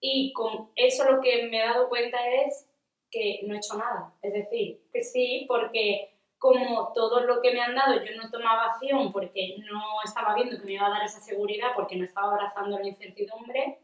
Y 0.00 0.32
con 0.32 0.70
eso 0.76 1.10
lo 1.10 1.20
que 1.20 1.48
me 1.48 1.58
he 1.58 1.66
dado 1.66 1.88
cuenta 1.88 2.18
es 2.28 2.66
que 3.10 3.40
no 3.46 3.54
he 3.54 3.58
hecho 3.58 3.76
nada. 3.76 4.12
Es 4.22 4.32
decir, 4.32 4.80
que 4.92 5.02
sí, 5.02 5.44
porque 5.48 6.14
como 6.38 6.92
todo 6.92 7.20
lo 7.20 7.40
que 7.40 7.52
me 7.52 7.60
han 7.62 7.74
dado 7.74 8.04
yo 8.04 8.14
no 8.16 8.30
tomaba 8.30 8.66
acción 8.66 9.10
porque 9.12 9.56
no 9.70 9.80
estaba 10.04 10.34
viendo 10.34 10.58
que 10.58 10.66
me 10.66 10.72
iba 10.72 10.86
a 10.86 10.90
dar 10.90 11.02
esa 11.02 11.20
seguridad, 11.20 11.68
porque 11.74 11.96
no 11.96 12.04
estaba 12.04 12.32
abrazando 12.32 12.78
la 12.78 12.86
incertidumbre, 12.86 13.78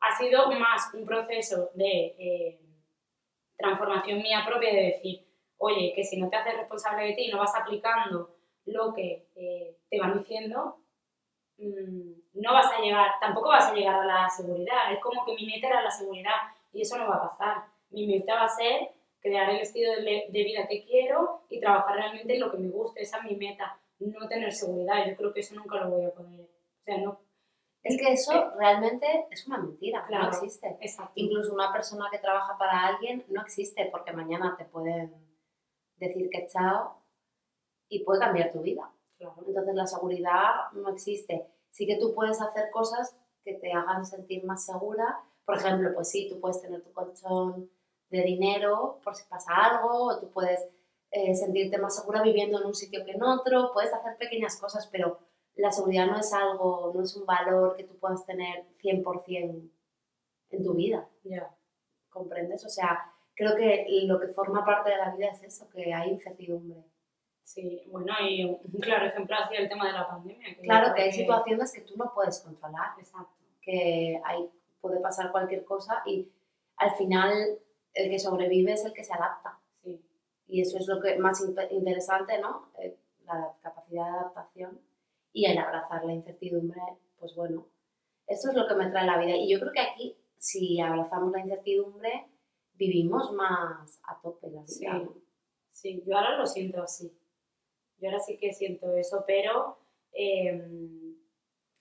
ha 0.00 0.16
sido 0.16 0.50
más 0.52 0.92
un 0.94 1.06
proceso 1.06 1.70
de 1.74 2.14
eh, 2.18 2.60
transformación 3.56 4.22
mía 4.22 4.44
propia 4.44 4.72
de 4.72 4.82
decir, 4.82 5.23
oye, 5.58 5.92
que 5.94 6.04
si 6.04 6.20
no 6.20 6.28
te 6.28 6.36
haces 6.36 6.56
responsable 6.56 7.06
de 7.06 7.12
ti 7.14 7.24
y 7.26 7.30
no 7.30 7.38
vas 7.38 7.54
aplicando 7.54 8.36
lo 8.66 8.94
que 8.94 9.28
eh, 9.36 9.76
te 9.88 9.98
van 9.98 10.18
diciendo, 10.18 10.78
mm, 11.58 12.40
no 12.40 12.52
vas 12.52 12.72
a 12.72 12.80
llegar, 12.80 13.12
tampoco 13.20 13.48
vas 13.48 13.70
a 13.70 13.74
llegar 13.74 14.00
a 14.00 14.04
la 14.04 14.28
seguridad. 14.28 14.92
Es 14.92 15.00
como 15.00 15.24
que 15.24 15.34
mi 15.34 15.46
meta 15.46 15.68
era 15.68 15.82
la 15.82 15.90
seguridad 15.90 16.32
y 16.72 16.82
eso 16.82 16.98
no 16.98 17.08
va 17.08 17.16
a 17.16 17.30
pasar. 17.30 17.64
Mi 17.90 18.06
meta 18.06 18.34
va 18.34 18.44
a 18.44 18.48
ser 18.48 18.90
crear 19.20 19.48
el 19.50 19.60
estilo 19.60 19.92
de, 19.92 20.28
vida 20.30 20.66
que 20.68 20.84
quiero 20.84 21.42
y 21.48 21.60
trabajar 21.60 21.96
realmente 21.96 22.34
en 22.34 22.40
lo 22.40 22.50
que 22.50 22.58
me 22.58 22.68
guste. 22.68 23.02
Esa 23.02 23.18
es 23.18 23.24
mi 23.24 23.36
meta, 23.36 23.78
no 23.98 24.28
tener 24.28 24.52
seguridad. 24.52 25.06
Yo 25.06 25.16
creo 25.16 25.32
que 25.32 25.40
eso 25.40 25.54
nunca 25.54 25.76
lo 25.76 25.90
voy 25.90 26.04
a 26.04 26.10
poder. 26.10 26.40
O 26.40 26.84
sea, 26.84 26.98
no, 26.98 27.20
es 27.84 27.98
que 27.98 28.12
eso 28.12 28.32
eh, 28.32 28.50
realmente 28.58 29.26
es 29.30 29.46
una 29.46 29.58
mentira, 29.58 30.04
claro, 30.06 30.24
no 30.24 30.30
existe. 30.30 30.76
Exacto. 30.80 31.12
Incluso 31.16 31.52
una 31.52 31.70
persona 31.70 32.08
que 32.10 32.18
trabaja 32.18 32.56
para 32.58 32.86
alguien 32.86 33.24
no 33.28 33.42
existe 33.42 33.88
porque 33.92 34.12
mañana 34.12 34.56
te 34.56 34.64
pueden 34.64 35.14
decir 35.96 36.28
que 36.30 36.46
chao 36.46 37.02
y 37.88 38.04
puede 38.04 38.20
cambiar 38.20 38.52
tu 38.52 38.60
vida. 38.60 38.90
Entonces 39.18 39.74
la 39.74 39.86
seguridad 39.86 40.72
no 40.72 40.90
existe. 40.90 41.46
Sí 41.70 41.86
que 41.86 41.96
tú 41.96 42.14
puedes 42.14 42.40
hacer 42.40 42.70
cosas 42.70 43.16
que 43.44 43.54
te 43.54 43.72
hagan 43.72 44.04
sentir 44.04 44.44
más 44.44 44.64
segura. 44.64 45.20
Por 45.44 45.56
ejemplo, 45.56 45.92
pues 45.94 46.08
sí, 46.10 46.28
tú 46.28 46.40
puedes 46.40 46.60
tener 46.60 46.82
tu 46.82 46.92
colchón 46.92 47.70
de 48.10 48.22
dinero 48.22 49.00
por 49.02 49.14
si 49.14 49.24
pasa 49.28 49.52
algo, 49.54 50.06
o 50.06 50.20
tú 50.20 50.30
puedes 50.30 50.68
eh, 51.10 51.34
sentirte 51.34 51.78
más 51.78 51.96
segura 51.96 52.22
viviendo 52.22 52.60
en 52.60 52.66
un 52.66 52.74
sitio 52.74 53.04
que 53.04 53.12
en 53.12 53.22
otro, 53.22 53.70
puedes 53.72 53.92
hacer 53.92 54.16
pequeñas 54.16 54.56
cosas, 54.56 54.88
pero 54.90 55.18
la 55.56 55.70
seguridad 55.70 56.06
no 56.06 56.18
es 56.18 56.32
algo, 56.32 56.92
no 56.94 57.02
es 57.02 57.16
un 57.16 57.26
valor 57.26 57.76
que 57.76 57.84
tú 57.84 57.96
puedas 57.98 58.24
tener 58.26 58.66
100% 58.82 59.70
en 60.50 60.64
tu 60.64 60.74
vida. 60.74 61.08
Ya. 61.22 61.54
¿Comprendes? 62.08 62.64
O 62.64 62.68
sea, 62.68 63.13
creo 63.34 63.56
que 63.56 63.86
lo 64.06 64.20
que 64.20 64.28
forma 64.28 64.64
parte 64.64 64.90
de 64.90 64.96
la 64.96 65.14
vida 65.14 65.28
es 65.28 65.42
eso, 65.42 65.68
que 65.70 65.92
hay 65.92 66.10
incertidumbre. 66.10 66.84
Sí, 67.42 67.84
bueno, 67.88 68.14
y 68.26 68.44
un 68.44 68.80
claro 68.80 69.06
ejemplo 69.06 69.36
ha 69.36 69.48
sido 69.48 69.62
el 69.62 69.68
tema 69.68 69.86
de 69.86 69.92
la 69.92 70.08
pandemia. 70.08 70.56
claro, 70.62 70.94
que 70.94 71.02
hay 71.02 71.12
situaciones 71.12 71.72
que 71.72 71.82
tú 71.82 71.94
no 71.96 72.12
puedes 72.14 72.40
controlar. 72.40 72.92
Exacto. 72.98 73.34
Que 73.60 74.20
hay, 74.24 74.50
puede 74.80 75.00
pasar 75.00 75.30
cualquier 75.30 75.64
cosa 75.64 76.02
y 76.06 76.28
al 76.76 76.94
final 76.96 77.58
el 77.92 78.10
que 78.10 78.18
sobrevive 78.18 78.72
es 78.72 78.84
el 78.84 78.92
que 78.92 79.04
se 79.04 79.12
adapta. 79.12 79.58
Sí. 79.82 80.02
Y 80.48 80.62
eso 80.62 80.78
es 80.78 80.88
lo 80.88 81.00
que 81.00 81.16
más 81.18 81.44
interesante, 81.70 82.38
¿no? 82.40 82.70
Eh, 82.78 82.96
la 83.26 83.52
capacidad 83.62 84.04
de 84.04 84.10
adaptación 84.10 84.80
y 85.32 85.46
el 85.46 85.58
abrazar 85.58 86.04
la 86.04 86.12
incertidumbre, 86.12 86.80
pues 87.18 87.34
bueno, 87.34 87.66
eso 88.26 88.50
es 88.50 88.56
lo 88.56 88.66
que 88.66 88.74
me 88.74 88.90
trae 88.90 89.06
la 89.06 89.18
vida. 89.18 89.36
Y 89.36 89.50
yo 89.50 89.60
creo 89.60 89.72
que 89.72 89.80
aquí, 89.80 90.16
si 90.38 90.80
abrazamos 90.80 91.32
la 91.32 91.40
incertidumbre, 91.40 92.26
vivimos 92.74 93.32
más 93.32 94.00
a 94.04 94.20
tope 94.20 94.50
la 94.50 94.62
vida. 94.62 95.08
Sí, 95.70 96.02
yo 96.06 96.16
ahora 96.16 96.38
lo 96.38 96.46
siento 96.46 96.82
así. 96.82 97.12
Yo 97.98 98.08
ahora 98.08 98.20
sí 98.20 98.36
que 98.38 98.52
siento 98.52 98.94
eso, 98.94 99.24
pero 99.26 99.78
em, 100.12 101.16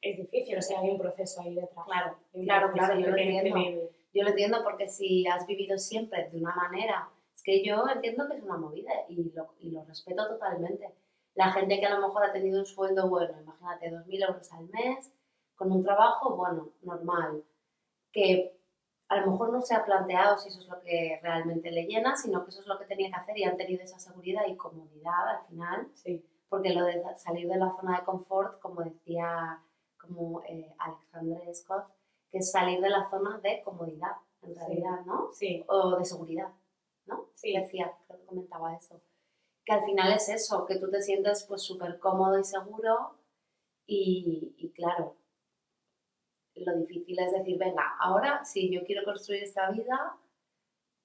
es 0.01 0.17
difícil, 0.17 0.57
o 0.57 0.61
sea, 0.61 0.79
hay 0.79 0.89
un 0.89 0.97
proceso 0.97 1.41
ahí 1.41 1.55
detrás. 1.55 1.85
Claro, 1.85 2.17
claro, 2.31 2.71
claro, 2.73 2.99
yo 2.99 3.07
lo 3.07 3.17
entiendo. 3.17 3.89
Yo 4.13 4.21
lo 4.21 4.29
entiendo 4.29 4.63
porque 4.63 4.87
si 4.87 5.25
has 5.25 5.47
vivido 5.47 5.77
siempre 5.77 6.29
de 6.29 6.37
una 6.37 6.53
manera, 6.53 7.09
es 7.35 7.41
que 7.41 7.63
yo 7.63 7.83
entiendo 7.87 8.27
que 8.27 8.37
es 8.37 8.43
una 8.43 8.57
movida 8.57 8.91
y 9.09 9.31
lo, 9.31 9.55
y 9.59 9.71
lo 9.71 9.83
respeto 9.85 10.27
totalmente. 10.27 10.93
La 11.33 11.51
gente 11.51 11.79
que 11.79 11.85
a 11.87 11.95
lo 11.95 12.07
mejor 12.07 12.25
ha 12.25 12.31
tenido 12.31 12.59
un 12.59 12.65
sueldo 12.65 13.09
bueno, 13.09 13.33
imagínate, 13.41 13.91
2.000 13.91 14.27
euros 14.27 14.53
al 14.53 14.69
mes, 14.69 15.11
con 15.55 15.71
un 15.71 15.83
trabajo, 15.83 16.35
bueno, 16.35 16.73
normal, 16.83 17.43
que 18.11 18.55
a 19.13 19.21
lo 19.21 19.31
mejor 19.31 19.51
no 19.51 19.61
se 19.61 19.75
ha 19.75 19.85
planteado 19.85 20.37
si 20.37 20.49
eso 20.49 20.59
es 20.59 20.67
lo 20.67 20.81
que 20.81 21.19
realmente 21.21 21.71
le 21.71 21.85
llena, 21.85 22.15
sino 22.15 22.43
que 22.43 22.49
eso 22.49 22.61
es 22.61 22.67
lo 22.67 22.79
que 22.79 22.85
tenía 22.85 23.09
que 23.09 23.15
hacer 23.15 23.37
y 23.37 23.43
han 23.43 23.57
tenido 23.57 23.83
esa 23.83 23.99
seguridad 23.99 24.43
y 24.47 24.55
comodidad 24.55 25.27
al 25.29 25.45
final. 25.47 25.87
Sí. 25.93 26.25
Porque 26.49 26.71
lo 26.71 26.85
de 26.85 27.01
salir 27.17 27.47
de 27.47 27.57
la 27.57 27.75
zona 27.79 27.99
de 27.99 28.05
confort, 28.05 28.59
como 28.59 28.81
decía 28.81 29.61
como 29.97 30.41
eh, 30.43 30.73
Alexandre 30.79 31.53
Scott, 31.53 31.85
que 32.31 32.39
es 32.39 32.51
salir 32.51 32.81
de 32.81 32.89
la 32.89 33.09
zona 33.09 33.39
de 33.39 33.61
comodidad, 33.63 34.17
en 34.41 34.55
realidad, 34.55 35.01
¿no? 35.05 35.29
Sí. 35.31 35.63
O 35.67 35.95
de 35.95 36.05
seguridad, 36.05 36.49
¿no? 37.05 37.29
Sí. 37.35 37.55
Decía, 37.55 37.95
creo 38.07 38.19
que 38.19 38.25
comentaba 38.25 38.75
eso. 38.75 38.99
Que 39.63 39.73
al 39.73 39.85
final 39.85 40.11
es 40.11 40.27
eso, 40.29 40.65
que 40.65 40.77
tú 40.77 40.89
te 40.89 41.01
sientes 41.01 41.45
pues 41.47 41.61
súper 41.61 41.99
cómodo 41.99 42.37
y 42.39 42.43
seguro 42.43 43.15
y, 43.85 44.55
y 44.57 44.71
claro, 44.71 45.15
lo 46.55 46.73
difícil 46.75 47.19
es 47.19 47.31
decir, 47.31 47.57
venga, 47.57 47.95
ahora 47.99 48.43
sí, 48.45 48.69
yo 48.71 48.83
quiero 48.85 49.03
construir 49.03 49.43
esta 49.43 49.69
vida, 49.71 50.15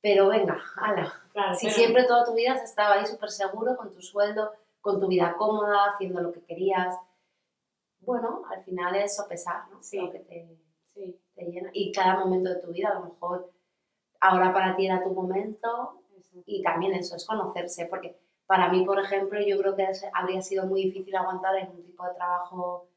pero 0.01 0.29
venga, 0.29 0.63
ala. 0.77 1.13
si 1.59 1.71
siempre 1.71 2.05
toda 2.05 2.25
tu 2.25 2.35
vida 2.35 2.53
has 2.53 2.63
estado 2.63 2.95
ahí 2.95 3.07
súper 3.07 3.31
seguro 3.31 3.77
con 3.77 3.93
tu 3.93 4.01
sueldo, 4.01 4.53
con 4.81 5.01
tu 5.01 5.09
vida 5.09 5.35
cómoda, 5.37 5.91
haciendo 5.91 6.21
lo 6.21 6.33
que 6.33 6.45
querías, 6.45 6.97
bueno, 8.01 8.45
al 8.51 8.63
final 8.63 8.95
es 8.95 9.17
sopesar, 9.17 9.69
¿no? 9.71 9.83
Sí. 9.83 9.99
Lo 9.99 10.13
que 10.13 10.21
te, 10.21 10.59
te 11.35 11.45
llena. 11.45 11.71
Y 11.73 11.93
cada 11.93 12.19
momento 12.19 12.51
de 12.51 12.61
tu 12.61 12.69
vida, 12.73 12.91
a 12.91 12.95
lo 12.95 13.07
mejor 13.07 13.51
ahora 14.21 14.53
para 14.53 14.77
ti 14.77 14.87
era 14.87 15.03
tu 15.03 15.11
momento 15.11 16.03
y 16.47 16.63
también 16.63 16.95
eso, 16.95 17.17
es 17.17 17.27
conocerse, 17.27 17.87
porque 17.87 18.19
para 18.47 18.69
mí, 18.71 18.85
por 18.85 18.99
ejemplo, 18.99 19.41
yo 19.41 19.59
creo 19.59 19.77
que 19.77 19.87
habría 20.13 20.41
sido 20.43 20.67
muy 20.67 20.85
difícil 20.85 21.15
aguantar 21.17 21.57
en 21.57 21.71
un 21.71 21.85
tipo 21.85 22.05
de 22.05 22.15
trabajo, 22.15 22.89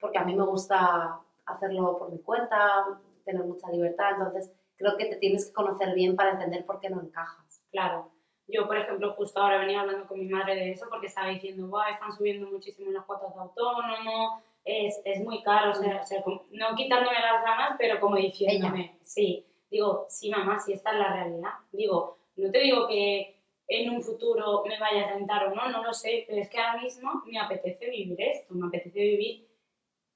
porque 0.00 0.18
a 0.18 0.24
mí 0.24 0.34
me 0.34 0.44
gusta 0.44 1.20
hacerlo 1.46 1.98
por 1.98 2.10
mi 2.10 2.18
cuenta, 2.18 3.00
tener 3.24 3.44
mucha 3.44 3.70
libertad. 3.70 4.12
Entonces, 4.18 4.52
creo 4.76 4.96
que 4.96 5.06
te 5.06 5.16
tienes 5.16 5.46
que 5.46 5.52
conocer 5.52 5.94
bien 5.94 6.16
para 6.16 6.32
entender 6.32 6.64
por 6.64 6.80
qué 6.80 6.90
no 6.90 7.00
encajas. 7.00 7.62
Claro. 7.70 8.10
Yo, 8.48 8.66
por 8.66 8.76
ejemplo, 8.76 9.14
justo 9.14 9.40
ahora 9.40 9.58
venía 9.58 9.80
hablando 9.80 10.06
con 10.06 10.20
mi 10.20 10.28
madre 10.28 10.54
de 10.54 10.70
eso 10.70 10.86
porque 10.88 11.08
estaba 11.08 11.28
diciendo, 11.28 11.66
Buah, 11.66 11.90
están 11.90 12.12
subiendo 12.12 12.48
muchísimo 12.48 12.90
las 12.92 13.04
cuotas 13.04 13.34
de 13.34 13.40
autónomo, 13.40 14.40
es, 14.64 15.00
es 15.04 15.20
muy 15.24 15.42
caro, 15.42 15.72
o 15.72 15.74
sea, 15.74 16.00
o 16.02 16.06
sea, 16.06 16.22
no 16.50 16.74
quitándome 16.76 17.20
las 17.20 17.42
ganas, 17.42 17.76
pero 17.76 17.98
como 17.98 18.16
diciéndome, 18.16 18.98
sí, 19.02 19.44
digo, 19.68 20.06
sí, 20.08 20.30
mamá, 20.30 20.60
sí, 20.60 20.72
esta 20.72 20.92
es 20.92 20.98
la 20.98 21.12
realidad. 21.12 21.50
Digo, 21.72 22.18
no 22.36 22.50
te 22.52 22.58
digo 22.60 22.86
que 22.86 23.36
en 23.68 23.90
un 23.90 24.02
futuro 24.02 24.62
me 24.66 24.78
vaya 24.78 25.06
a 25.06 25.14
rentar 25.14 25.48
o 25.48 25.54
no, 25.54 25.68
no 25.68 25.82
lo 25.82 25.92
sé, 25.92 26.24
pero 26.28 26.40
es 26.40 26.48
que 26.48 26.58
ahora 26.58 26.80
mismo 26.80 27.22
me 27.26 27.40
apetece 27.40 27.90
vivir 27.90 28.20
esto, 28.20 28.54
me 28.54 28.68
apetece 28.68 29.00
vivir 29.00 29.46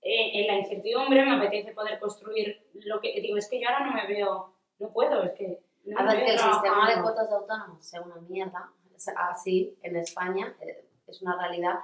eh, 0.02 0.40
en 0.40 0.46
la 0.46 0.58
incertidumbre, 0.58 1.24
me 1.24 1.36
apetece 1.36 1.72
poder 1.72 1.98
construir 2.00 2.66
lo 2.74 3.00
que, 3.00 3.20
digo, 3.20 3.36
es 3.36 3.48
que 3.48 3.60
yo 3.60 3.68
ahora 3.68 3.86
no 3.86 3.92
me 3.92 4.06
veo, 4.06 4.54
no 4.78 4.90
puedo, 4.92 5.22
es 5.24 5.32
que... 5.32 5.62
No 5.84 5.98
A 5.98 6.04
ver, 6.04 6.24
que 6.24 6.32
el 6.32 6.38
sistema 6.38 6.94
de 6.94 7.00
cuotas 7.02 7.28
de 7.28 7.36
autónomos 7.36 7.84
sea 7.84 8.02
una 8.02 8.16
mierda, 8.16 8.70
así 9.16 9.78
en 9.82 9.96
España, 9.96 10.54
eh, 10.60 10.84
es 11.06 11.22
una 11.22 11.36
realidad, 11.38 11.80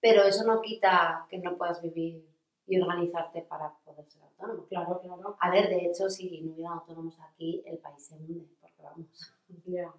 pero 0.00 0.22
eso 0.22 0.44
no 0.44 0.60
quita 0.60 1.26
que 1.28 1.38
no 1.38 1.56
puedas 1.56 1.82
vivir 1.82 2.24
y 2.66 2.80
organizarte 2.80 3.42
para 3.42 3.72
poder 3.84 4.06
ser 4.06 4.22
autónomo. 4.22 4.66
Claro, 4.66 5.00
claro. 5.00 5.36
A 5.40 5.50
ver, 5.50 5.68
de 5.68 5.86
hecho, 5.86 6.08
si 6.08 6.40
no 6.42 6.52
hubieran 6.52 6.74
autónomos 6.74 7.18
aquí, 7.20 7.62
el 7.66 7.78
país 7.78 8.06
se 8.06 8.14
hunde, 8.14 8.46
porque 8.60 8.82
vamos, 8.82 9.34
Ya. 9.66 9.92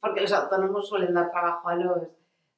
porque 0.00 0.20
los 0.20 0.32
autónomos 0.32 0.88
suelen 0.88 1.12
dar 1.12 1.30
trabajo 1.32 1.68
a 1.68 1.74
los 1.74 2.08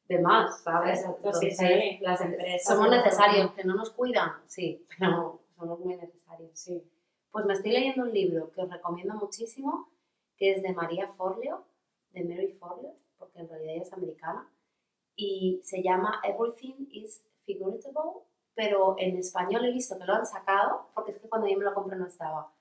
demás, 0.09 0.63
¿sabes? 0.63 1.01
Exacto, 1.01 1.17
Entonces, 1.19 1.57
sí, 1.57 1.99
las 2.01 2.21
empresas. 2.21 2.65
Somos 2.67 2.91
necesarios, 2.91 3.53
que 3.53 3.65
no 3.65 3.75
nos 3.75 3.91
cuidan, 3.91 4.33
sí, 4.47 4.85
pero 4.99 5.43
somos 5.57 5.79
muy 5.81 5.97
necesarios. 5.97 6.51
Sí. 6.55 6.83
Pues 7.31 7.45
me 7.45 7.53
estoy 7.53 7.73
leyendo 7.73 8.03
un 8.03 8.13
libro 8.13 8.51
que 8.53 8.63
os 8.63 8.71
recomiendo 8.71 9.15
muchísimo, 9.15 9.91
que 10.37 10.53
es 10.53 10.63
de 10.63 10.73
María 10.73 11.09
Forleo, 11.13 11.65
de 12.11 12.25
Mary 12.25 12.53
Forleo, 12.59 12.95
porque 13.19 13.41
en 13.41 13.49
realidad 13.49 13.75
ella 13.75 13.83
es 13.83 13.93
americana, 13.93 14.51
y 15.15 15.61
se 15.63 15.83
llama 15.83 16.21
Everything 16.25 16.87
is 16.91 17.23
Figurable, 17.45 18.23
pero 18.55 18.95
en 18.99 19.17
español 19.17 19.65
he 19.65 19.73
visto 19.73 19.99
que 19.99 20.05
lo 20.05 20.15
han 20.15 20.27
sacado, 20.27 20.89
porque 20.95 21.13
es 21.13 21.19
que 21.19 21.29
cuando 21.29 21.49
yo 21.49 21.59
me 21.59 21.65
lo 21.65 21.75
compré 21.75 21.97
no 21.97 22.07
estaba, 22.07 22.53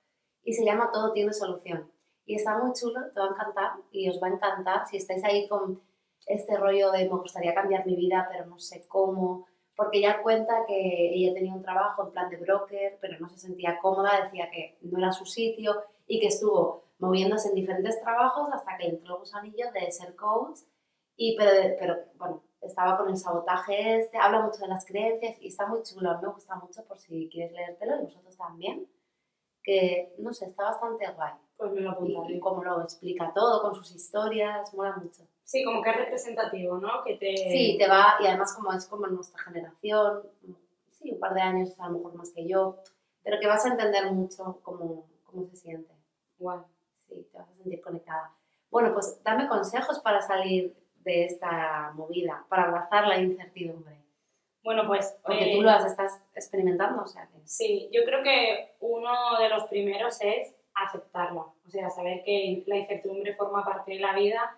y 0.43 0.53
se 0.53 0.65
llama 0.65 0.91
Todo 0.91 1.13
tiene 1.13 1.33
solución. 1.33 1.91
Y 2.25 2.36
está 2.36 2.57
muy 2.57 2.73
chulo, 2.73 2.99
te 3.13 3.19
va 3.19 3.27
a 3.27 3.29
encantar, 3.29 3.71
y 3.91 4.10
os 4.10 4.21
va 4.21 4.27
a 4.27 4.31
encantar 4.31 4.88
si 4.88 4.97
estáis 4.97 5.23
ahí 5.23 5.47
con 5.47 5.81
este 6.27 6.57
rollo 6.57 6.91
de 6.91 7.09
me 7.09 7.17
gustaría 7.17 7.53
cambiar 7.55 7.85
mi 7.85 7.95
vida, 7.95 8.27
pero 8.31 8.45
no 8.45 8.59
sé 8.59 8.85
cómo, 8.87 9.47
porque 9.75 9.99
ella 9.99 10.21
cuenta 10.21 10.65
que 10.67 11.13
ella 11.13 11.33
tenía 11.33 11.53
un 11.53 11.61
trabajo 11.61 12.03
en 12.05 12.11
plan 12.11 12.29
de 12.29 12.37
broker, 12.37 12.97
pero 13.01 13.19
no 13.19 13.29
se 13.29 13.37
sentía 13.37 13.79
cómoda, 13.79 14.23
decía 14.23 14.49
que 14.51 14.77
no 14.81 14.99
era 14.99 15.11
su 15.11 15.25
sitio 15.25 15.83
y 16.07 16.19
que 16.19 16.27
estuvo 16.27 16.83
moviéndose 16.99 17.49
en 17.49 17.55
diferentes 17.55 18.01
trabajos 18.01 18.49
hasta 18.53 18.75
que 18.77 18.83
le 18.85 18.89
entró 18.89 19.13
el 19.15 19.19
gusanillo 19.19 19.71
de 19.71 19.91
ser 19.91 20.15
coach, 20.15 20.59
y, 21.15 21.35
pero, 21.37 21.75
pero 21.79 21.95
bueno, 22.15 22.43
estaba 22.61 22.97
con 22.97 23.09
el 23.09 23.17
sabotaje 23.17 23.99
este, 23.99 24.17
habla 24.17 24.41
mucho 24.41 24.61
de 24.61 24.67
las 24.67 24.85
creencias 24.85 25.37
y 25.41 25.47
está 25.47 25.67
muy 25.67 25.81
chulo, 25.83 26.11
a 26.11 26.15
mí 26.15 26.21
me 26.27 26.33
gusta 26.33 26.55
mucho 26.55 26.83
por 26.85 26.97
si 26.99 27.29
quieres 27.31 27.51
leértelo 27.53 27.97
y 28.01 28.03
vosotros 28.05 28.35
también, 28.37 28.87
que 29.63 30.13
no 30.19 30.33
sé, 30.33 30.45
está 30.45 30.63
bastante 30.63 31.07
guay. 31.11 31.33
Pues 31.57 31.71
me 31.71 31.81
lo 31.81 31.91
Y, 31.91 31.93
apuntaré. 31.93 32.33
y 32.35 32.39
cómo 32.39 32.63
lo 32.63 32.81
explica 32.81 33.31
todo 33.33 33.61
con 33.61 33.75
sus 33.75 33.93
historias, 33.95 34.73
mola 34.73 34.95
mucho. 34.97 35.23
Sí, 35.47 35.63
como 35.63 35.81
que 35.81 35.91
es 35.91 35.95
representativo, 35.95 36.77
¿no? 36.77 37.05
Que 37.05 37.15
te... 37.15 37.38
Sí, 37.38 37.77
te 37.79 37.88
va, 37.88 38.17
y 38.19 38.27
además 38.27 38.53
como 38.53 38.73
es 38.73 38.86
como 38.86 39.07
nuestra 39.07 39.41
generación, 39.43 40.23
sí, 40.91 41.13
un 41.13 41.19
par 41.21 41.33
de 41.33 41.39
años 41.39 41.73
a 41.79 41.88
lo 41.88 41.99
mejor 41.99 42.15
más 42.15 42.31
que 42.31 42.45
yo, 42.45 42.83
pero 43.23 43.39
que 43.39 43.47
vas 43.47 43.65
a 43.65 43.69
entender 43.69 44.12
mucho 44.12 44.60
cómo, 44.62 45.07
cómo 45.23 45.45
se 45.45 45.55
siente. 45.55 45.93
Guay. 46.38 46.60
Sí, 47.07 47.25
te 47.31 47.38
vas 47.38 47.47
a 47.47 47.55
sentir 47.55 47.79
conectada. 47.79 48.36
Bueno, 48.69 48.93
pues 48.93 49.23
dame 49.23 49.47
consejos 49.47 49.99
para 50.01 50.21
salir 50.21 50.75
de 50.97 51.23
esta 51.23 51.93
movida, 51.93 52.45
para 52.49 52.63
abrazar 52.63 53.07
la 53.07 53.17
incertidumbre. 53.17 54.03
Bueno, 54.65 54.86
pues... 54.86 55.17
Porque 55.23 55.53
eh, 55.53 55.55
tú 55.55 55.62
lo 55.62 55.71
estás 55.71 56.21
experimentando, 56.36 57.03
o 57.03 57.07
sea 57.07 57.25
que... 57.27 57.39
Sí, 57.47 57.89
yo 57.93 58.03
creo 58.03 58.21
que 58.21 58.75
uno 58.81 59.39
de 59.39 59.47
los 59.47 59.63
primeros 59.67 60.17
es 60.19 60.53
aceptarla, 60.73 61.43
o 61.43 61.69
sea, 61.69 61.89
saber 61.89 62.21
que 62.25 62.65
la 62.67 62.79
incertidumbre 62.79 63.33
forma 63.36 63.63
parte 63.63 63.93
de 63.93 63.99
la 63.99 64.13
vida 64.13 64.57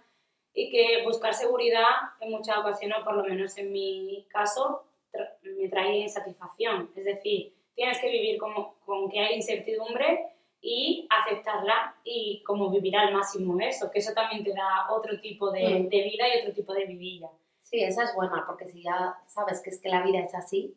y 0.62 0.70
que 0.72 1.04
buscar 1.04 1.34
seguridad 1.34 1.86
en 2.20 2.32
muchas 2.32 2.58
ocasiones, 2.58 2.98
o 3.00 3.04
por 3.06 3.16
lo 3.16 3.24
menos 3.24 3.58
en 3.58 3.72
mi 3.72 4.26
caso, 4.30 4.84
tra- 5.12 5.32
me 5.58 5.68
trae 5.70 5.98
insatisfacción. 6.00 6.92
Es 6.96 7.06
decir, 7.06 7.54
tienes 7.76 8.00
que 8.00 8.10
vivir 8.10 8.38
como, 8.38 8.76
con 8.86 9.10
que 9.10 9.20
hay 9.20 9.36
incertidumbre 9.36 10.26
y 10.62 11.08
aceptarla 11.10 11.96
y 12.04 12.44
como 12.44 12.70
vivir 12.70 12.96
al 12.98 13.14
máximo 13.14 13.58
eso, 13.62 13.90
que 13.92 14.00
eso 14.00 14.14
también 14.14 14.44
te 14.44 14.52
da 14.52 14.88
otro 14.92 15.20
tipo 15.22 15.52
de, 15.52 15.62
Mm. 15.80 15.88
de 15.90 16.02
vida 16.04 16.26
y 16.28 16.40
otro 16.42 16.54
tipo 16.54 16.74
de 16.74 16.86
vidilla. 16.86 17.30
Sí, 17.64 17.82
esa 17.84 18.04
es 18.04 18.14
buena, 18.16 18.44
porque 18.48 18.66
si 18.68 18.82
ya 18.84 19.16
sabes 19.28 19.62
que 19.62 19.70
es 19.70 19.80
que 19.82 19.90
la 19.90 20.02
vida 20.04 20.20
es 20.20 20.34
así, 20.36 20.76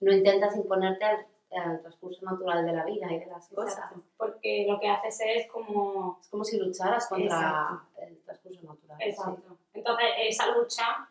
no 0.00 0.12
intentas 0.12 0.54
imponerte 0.56 1.04
al, 1.04 1.26
al 1.56 1.80
transcurso 1.80 2.24
natural 2.24 2.64
de 2.66 2.72
la 2.72 2.84
vida 2.84 3.12
y 3.12 3.18
de 3.20 3.26
las 3.26 3.48
cosas. 3.48 3.74
Exacto. 3.74 4.02
Porque 4.16 4.66
lo 4.68 4.78
que 4.80 4.88
haces 4.88 5.20
es 5.20 5.46
como 5.50 6.18
Es 6.20 6.28
como 6.28 6.44
si 6.44 6.58
lucharas 6.58 7.08
contra 7.08 7.36
Exacto. 7.36 8.00
el 8.02 8.22
transcurso 8.22 8.62
natural. 8.66 8.98
Exacto. 9.02 9.58
Entonces, 9.72 10.06
esa 10.28 10.56
lucha, 10.56 11.08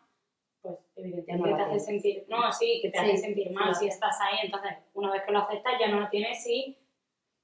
pues 0.62 0.76
no 0.80 1.02
evidentemente 1.04 1.50
la 1.52 1.58
te 1.58 1.64
hace 1.64 1.80
sentir, 1.80 2.26
no, 2.30 2.52
sí, 2.52 2.80
que 2.82 2.90
te 2.90 3.00
Sí, 3.00 3.06
hace 3.06 3.18
sentir 3.18 3.48
sí 3.50 3.54
mal 3.54 3.76
si 3.76 3.88
estás 3.88 4.18
ahí. 4.22 4.38
Entonces, 4.44 4.78
una 4.94 5.12
vez 5.12 5.24
que 5.26 5.32
lo 5.32 5.40
aceptas, 5.40 5.74
ya 5.80 5.88
no 5.90 6.00
lo 6.00 6.10
tienes 6.10 6.46
y 6.48 6.78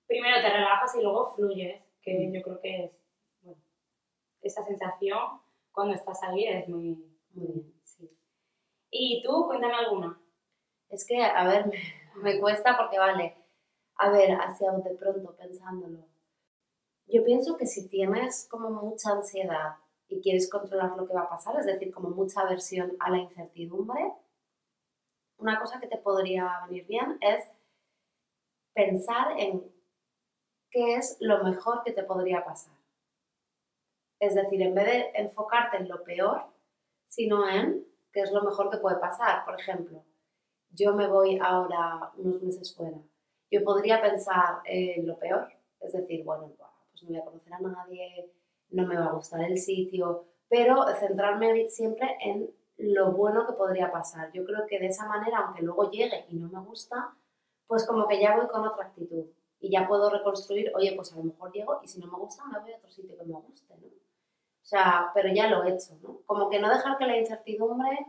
primero 0.08 0.42
te 0.42 0.50
relajas 0.50 0.96
y 0.96 1.02
luego 1.02 1.34
fluyes, 1.36 1.82
que 2.02 2.28
Mm. 2.28 2.34
yo 2.34 2.42
creo 2.42 2.60
que 2.62 2.84
es, 2.86 2.92
bueno, 3.42 3.62
esa 4.42 4.64
sensación 4.66 5.20
cuando 5.72 5.94
estás 5.96 6.22
ahí 6.24 6.46
es 6.48 6.68
muy, 6.70 6.96
Sí, 6.96 7.40
muy 7.40 7.48
bien. 7.48 7.74
sí. 7.84 8.10
Y 8.92 9.22
tú, 9.24 9.46
cuéntame 9.46 9.76
alguna. 9.76 10.20
Es 10.90 11.06
que, 11.06 11.22
a 11.24 11.44
ver, 11.48 11.66
me, 12.16 12.40
cuesta 12.40 12.78
porque, 12.78 13.00
vale, 13.00 13.36
a 13.96 14.10
ver, 14.10 14.38
hacia 14.40 14.72
de 14.72 14.96
pronto 14.96 15.36
pensándolo. 15.36 16.08
Yo 17.08 17.24
pienso 17.24 17.58
que 17.58 17.66
si 17.66 17.88
tienes 17.88 18.48
como 18.50 18.70
mucha 18.70 19.12
ansiedad 19.12 19.76
y 20.08 20.22
quieres 20.22 20.50
controlar 20.50 20.96
lo 20.96 21.08
que 21.08 21.14
va 21.14 21.22
a 21.22 21.30
pasar, 21.30 21.60
es 21.60 21.66
decir, 21.66 21.92
como 21.92 22.10
mucha 22.10 22.42
aversión 22.42 22.96
a 23.00 23.10
la 23.10 23.18
incertidumbre, 23.18 24.14
una 25.38 25.60
cosa 25.60 25.80
que 25.80 25.88
te 25.88 25.98
podría 25.98 26.66
venir 26.68 26.86
bien 26.86 27.18
es 27.22 27.50
pensar 28.74 29.40
en 29.40 29.64
qué 30.70 30.96
es 30.96 31.18
lo 31.20 31.44
mejor 31.44 31.84
que 31.84 31.92
te 31.92 32.04
podría 32.04 32.44
pasar. 32.44 32.74
Es 34.20 34.36
decir, 34.36 34.62
en 34.62 34.76
vez 34.76 34.86
de 34.86 35.12
enfocarte 35.16 35.78
en 35.78 35.88
lo 35.88 36.04
peor, 36.04 36.46
sino 37.08 37.50
en 37.50 37.88
qué 38.12 38.22
es 38.22 38.32
lo 38.32 38.44
mejor 38.44 38.70
que 38.70 38.78
puede 38.78 38.98
pasar. 38.98 39.46
Por 39.46 39.60
ejemplo, 39.60 40.04
yo 40.72 40.94
me 40.94 41.08
voy 41.08 41.40
ahora 41.42 42.12
unos 42.18 42.42
meses 42.42 42.76
fuera. 42.76 42.98
Yo 43.52 43.64
podría 43.64 44.02
pensar 44.02 44.60
en 44.66 45.08
lo 45.08 45.18
peor, 45.18 45.48
es 45.80 45.94
decir, 45.94 46.24
bueno, 46.24 46.54
pues 46.92 47.04
no 47.04 47.10
voy 47.10 47.18
a 47.18 47.26
conocer 47.26 47.54
a 47.54 47.60
nadie, 47.60 48.32
no 48.72 48.86
me 48.86 48.98
va 48.98 49.06
a 49.06 49.14
gustar 49.14 49.42
el 49.42 49.58
sitio, 49.58 50.26
pero 50.48 50.86
centrarme 51.00 51.68
siempre 51.68 52.18
en 52.22 52.50
lo 52.78 53.12
bueno 53.12 53.46
que 53.46 53.54
podría 53.54 53.92
pasar. 53.92 54.32
Yo 54.32 54.46
creo 54.46 54.66
que 54.68 54.80
de 54.80 54.88
esa 54.88 55.08
manera, 55.08 55.40
aunque 55.40 55.64
luego 55.64 55.90
llegue 55.90 56.26
y 56.30 56.36
no 56.36 56.50
me 56.50 56.60
gusta, 56.66 57.14
pues 57.68 57.86
como 57.86 58.08
que 58.08 58.20
ya 58.20 58.36
voy 58.36 58.48
con 58.48 58.66
otra 58.66 58.86
actitud 58.86 59.26
y 59.60 59.72
ya 59.72 59.88
puedo 59.88 60.10
reconstruir, 60.10 60.72
oye, 60.76 60.94
pues 60.96 61.12
a 61.14 61.18
lo 61.18 61.24
mejor 61.24 61.52
llego 61.52 61.80
y 61.84 61.88
si 61.88 62.00
no 62.00 62.08
me 62.08 62.18
gusta 62.18 62.46
me 62.46 62.60
voy 62.60 62.72
a 62.72 62.78
otro 62.78 62.90
sitio 62.90 63.18
que 63.18 63.26
me 63.26 63.34
guste, 63.34 63.76
¿no? 63.78 63.88
O 63.88 64.66
sea, 64.70 65.12
pero 65.14 65.30
ya 65.34 65.48
lo 65.48 65.64
he 65.64 65.74
hecho, 65.74 65.98
¿no? 66.02 66.22
Como 66.26 66.50
que 66.50 66.60
no 66.60 66.70
dejar 66.70 66.98
que 66.98 67.06
la 67.06 67.18
incertidumbre 67.18 68.06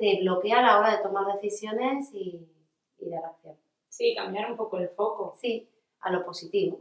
te 0.00 0.18
bloquea 0.20 0.58
a 0.58 0.62
la 0.62 0.78
hora 0.80 0.96
de 0.96 1.02
tomar 1.02 1.26
decisiones 1.34 2.12
y, 2.14 2.48
y 2.98 3.10
dar 3.10 3.26
acción. 3.26 3.54
Sí, 3.88 4.14
cambiar 4.16 4.50
un 4.50 4.56
poco 4.56 4.78
el 4.78 4.88
foco. 4.88 5.34
Sí, 5.36 5.68
a 6.00 6.10
lo 6.10 6.24
positivo. 6.24 6.80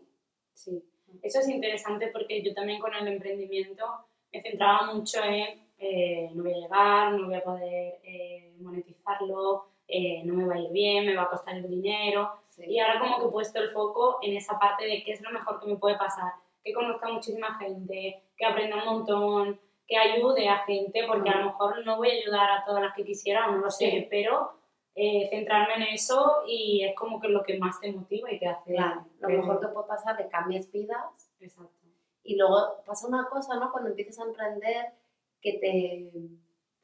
Sí, 0.54 0.82
eso 1.22 1.40
es 1.40 1.50
interesante 1.50 2.08
porque 2.08 2.42
yo 2.42 2.54
también 2.54 2.80
con 2.80 2.94
el 2.94 3.08
emprendimiento 3.08 3.86
me 4.32 4.42
centraba 4.42 4.94
mucho 4.94 5.22
en 5.24 5.68
eh, 5.80 6.30
no 6.34 6.44
voy 6.44 6.54
a 6.54 6.58
llegar, 6.58 7.14
no 7.14 7.28
voy 7.28 7.36
a 7.36 7.44
poder 7.44 8.00
eh, 8.04 8.54
monetizarlo, 8.60 9.66
eh, 9.88 10.22
no 10.26 10.34
me 10.34 10.46
va 10.46 10.56
a 10.56 10.60
ir 10.60 10.72
bien, 10.72 11.06
me 11.06 11.16
va 11.16 11.24
a 11.24 11.30
costar 11.30 11.56
el 11.56 11.70
dinero. 11.70 12.32
Sí. 12.48 12.64
Y 12.68 12.80
ahora 12.80 13.00
como 13.00 13.20
que 13.20 13.26
he 13.26 13.32
puesto 13.32 13.60
el 13.60 13.72
foco 13.72 14.20
en 14.22 14.38
esa 14.38 14.58
parte 14.58 14.86
de 14.86 15.04
qué 15.04 15.12
es 15.12 15.22
lo 15.22 15.32
mejor 15.32 15.60
que 15.60 15.68
me 15.68 15.76
puede 15.76 15.98
pasar, 15.98 16.34
que 16.64 16.74
conozca 16.74 17.10
muchísima 17.10 17.58
gente, 17.58 18.24
que 18.38 18.46
aprenda 18.46 18.78
un 18.78 18.86
montón, 18.86 19.60
que 19.90 19.98
ayude 19.98 20.48
a 20.48 20.60
gente, 20.66 21.04
porque 21.08 21.30
a 21.32 21.40
lo 21.40 21.46
mejor 21.48 21.84
no 21.84 21.98
voy 21.98 22.10
a 22.12 22.14
ayudar 22.22 22.50
a 22.52 22.64
todas 22.64 22.82
las 22.84 22.94
que 22.96 23.04
quisiera, 23.04 23.48
no 23.48 23.58
lo 23.58 23.72
sé, 23.72 23.90
Sí. 23.90 24.08
pero 24.10 24.52
eh, 24.96 25.28
centrarme 25.30 25.76
en 25.76 25.94
eso 25.94 26.44
y 26.48 26.84
es 26.84 26.96
como 26.96 27.20
que 27.20 27.28
lo 27.30 27.42
que 27.44 27.58
más 27.58 27.80
te 27.80 27.92
motiva 27.92 28.32
y 28.32 28.38
te 28.40 28.48
hace... 28.48 28.74
Claro, 28.76 29.06
lo 29.20 29.28
que- 29.28 29.38
mejor 29.38 29.60
que 29.60 29.68
puede 29.70 29.88
pasar 29.88 30.20
es 30.20 30.26
que 30.26 30.32
cambies 30.32 30.72
vidas 30.72 31.32
Exacto. 31.40 31.88
y 32.24 32.36
luego 32.38 32.84
pasa 32.86 33.08
una 33.08 33.28
cosa, 33.30 33.56
¿no? 33.58 33.72
Cuando 33.72 33.90
empiezas 33.90 34.20
a 34.20 34.24
emprender 34.30 34.94
que 35.42 35.54
te 35.54 36.12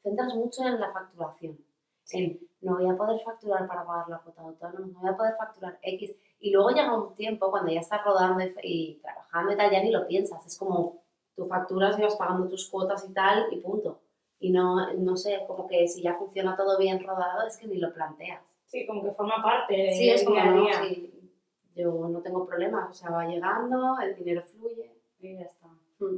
centras 0.02 0.34
mucho 0.34 0.62
en 0.66 0.80
la 0.80 0.92
facturación. 0.92 1.58
En, 2.12 2.40
no 2.60 2.76
voy 2.76 2.88
a 2.88 2.96
poder 2.96 3.20
facturar 3.24 3.66
para 3.68 3.84
pagar 3.84 4.08
la 4.08 4.18
cuota 4.18 4.42
de 4.42 4.48
autónomos, 4.48 4.92
no 4.92 5.00
voy 5.00 5.10
a 5.10 5.16
poder 5.16 5.34
facturar 5.36 5.78
X. 5.82 6.16
Y 6.40 6.52
luego 6.52 6.70
llega 6.70 6.96
un 6.96 7.14
tiempo 7.16 7.50
cuando 7.50 7.70
ya 7.72 7.80
estás 7.80 8.02
rodando 8.04 8.42
y, 8.44 8.54
y 8.62 9.00
trabajando 9.02 9.52
y 9.52 9.56
tal, 9.56 9.70
ya 9.70 9.82
ni 9.82 9.90
lo 9.90 10.06
piensas. 10.06 10.44
Es 10.46 10.56
como, 10.58 11.02
tú 11.36 11.46
facturas 11.46 11.98
y 11.98 12.02
vas 12.02 12.16
pagando 12.16 12.48
tus 12.48 12.68
cuotas 12.70 13.06
y 13.08 13.12
tal 13.12 13.46
y 13.52 13.60
punto. 13.60 14.00
Y 14.38 14.50
no, 14.50 14.92
no 14.94 15.16
sé, 15.16 15.44
como 15.46 15.66
que 15.66 15.86
si 15.88 16.02
ya 16.02 16.14
funciona 16.14 16.56
todo 16.56 16.78
bien 16.78 17.02
rodado 17.06 17.46
es 17.46 17.56
que 17.56 17.66
ni 17.66 17.76
lo 17.78 17.92
planteas. 17.92 18.42
Sí, 18.64 18.86
como 18.86 19.02
que 19.04 19.12
forma 19.12 19.42
parte 19.42 19.74
de 19.74 19.92
Sí, 19.92 20.10
es 20.10 20.24
como, 20.24 20.44
no, 20.44 20.66
sí, 20.72 21.12
yo 21.74 21.92
no 22.08 22.20
tengo 22.20 22.44
problemas, 22.46 22.90
o 22.90 22.94
sea, 22.94 23.10
va 23.10 23.26
llegando, 23.26 23.98
el 24.00 24.14
dinero 24.16 24.42
fluye. 24.42 24.92
Y 25.20 25.36
ya 25.38 25.44
está. 25.44 25.68
Mm. 26.00 26.16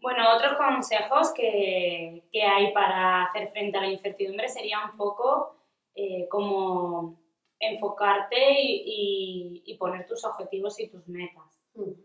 Bueno, 0.00 0.22
otros 0.36 0.56
consejos 0.56 1.32
que, 1.34 2.24
que 2.30 2.42
hay 2.42 2.72
para 2.74 3.24
hacer 3.24 3.50
frente 3.52 3.78
a 3.78 3.80
la 3.82 3.88
incertidumbre 3.90 4.48
sería 4.48 4.78
un 4.90 4.96
poco 4.98 5.56
eh, 5.94 6.28
como 6.28 7.18
enfocarte 7.58 8.36
y, 8.60 8.82
y- 8.86 9.62
y 9.64 9.76
poner 9.78 10.06
tus 10.06 10.24
objetivos 10.24 10.78
y 10.80 10.88
tus 10.88 11.06
metas. 11.08 11.58
Ujú. 11.74 11.96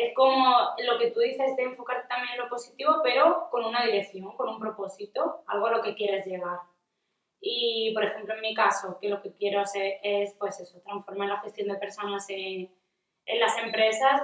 Es 0.00 0.14
como 0.14 0.54
lo 0.78 0.98
que 0.98 1.10
tú 1.10 1.20
dices 1.20 1.56
de 1.56 1.64
enfocarte 1.64 2.06
también 2.06 2.34
en 2.34 2.38
lo 2.38 2.48
positivo, 2.48 3.00
pero 3.02 3.48
con 3.50 3.64
una 3.64 3.84
dirección, 3.84 4.36
con 4.36 4.48
un 4.48 4.60
propósito, 4.60 5.42
algo 5.46 5.66
a 5.66 5.72
lo 5.72 5.82
que 5.82 5.96
quieres 5.96 6.24
llegar. 6.24 6.60
Y, 7.40 7.92
por 7.94 8.04
ejemplo, 8.04 8.34
en 8.34 8.40
mi 8.40 8.54
caso, 8.54 8.98
que 9.00 9.08
lo 9.08 9.20
que 9.20 9.34
quiero 9.34 9.60
hacer 9.60 9.98
es, 10.02 10.34
pues 10.38 10.60
eso, 10.60 10.80
transformar 10.82 11.28
la 11.28 11.40
gestión 11.40 11.68
de 11.68 11.74
personas 11.76 12.28
en, 12.30 12.72
en 13.26 13.40
las 13.40 13.58
empresas, 13.58 14.22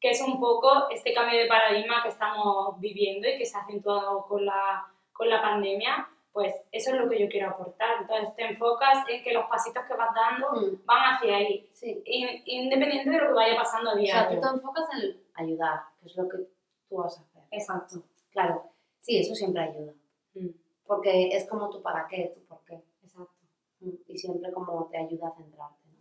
que 0.00 0.10
es 0.10 0.20
un 0.20 0.40
poco 0.40 0.88
este 0.90 1.14
cambio 1.14 1.38
de 1.38 1.46
paradigma 1.46 2.02
que 2.02 2.08
estamos 2.08 2.80
viviendo 2.80 3.28
y 3.28 3.38
que 3.38 3.46
se 3.46 3.56
ha 3.56 3.60
acentuado 3.60 4.26
con 4.26 4.44
la, 4.44 4.86
con 5.12 5.28
la 5.28 5.40
pandemia, 5.40 6.08
pues 6.32 6.54
eso 6.72 6.90
es 6.92 6.96
lo 6.96 7.08
que 7.10 7.20
yo 7.20 7.28
quiero 7.28 7.50
aportar. 7.50 8.00
Entonces 8.02 8.34
te 8.36 8.44
enfocas 8.46 9.06
en 9.08 9.22
que 9.22 9.32
los 9.32 9.44
pasitos 9.46 9.84
que 9.86 9.94
vas 9.94 10.14
dando 10.14 10.50
Mm, 10.52 10.84
van 10.86 11.14
hacia 11.14 11.36
ahí, 11.36 11.68
Sí, 11.74 12.02
in- 12.06 12.42
independiente 12.46 13.10
de 13.10 13.18
lo 13.18 13.28
que 13.28 13.34
vaya 13.34 13.56
pasando 13.56 13.90
a 13.90 13.94
o 13.94 13.96
sea, 13.96 14.02
diario. 14.28 14.40
tú 14.40 14.46
te 14.48 14.54
enfocas 14.54 14.84
en 14.94 15.22
ayudar, 15.34 15.80
que 16.00 16.06
es 16.06 16.16
lo 16.16 16.28
que 16.28 16.38
tú 16.88 16.96
vas 16.96 17.18
a 17.18 17.22
hacer. 17.22 17.42
Exacto. 17.50 18.02
Claro, 18.30 18.64
sí, 19.00 19.18
eso 19.18 19.34
siempre 19.34 19.62
ayuda, 19.62 19.92
Mm, 20.34 20.48
porque 20.86 21.28
es 21.36 21.46
como 21.48 21.68
tu 21.70 21.82
para 21.82 22.06
qué, 22.08 22.32
tu 22.34 22.40
por 22.46 22.64
qué. 22.64 22.82
Exacto. 23.02 23.34
Mm, 23.80 23.90
Y 24.06 24.16
siempre 24.18 24.50
como 24.52 24.86
te 24.90 24.96
ayuda 24.96 25.28
a 25.28 25.32
centrarte, 25.36 25.88
¿no? 25.88 25.98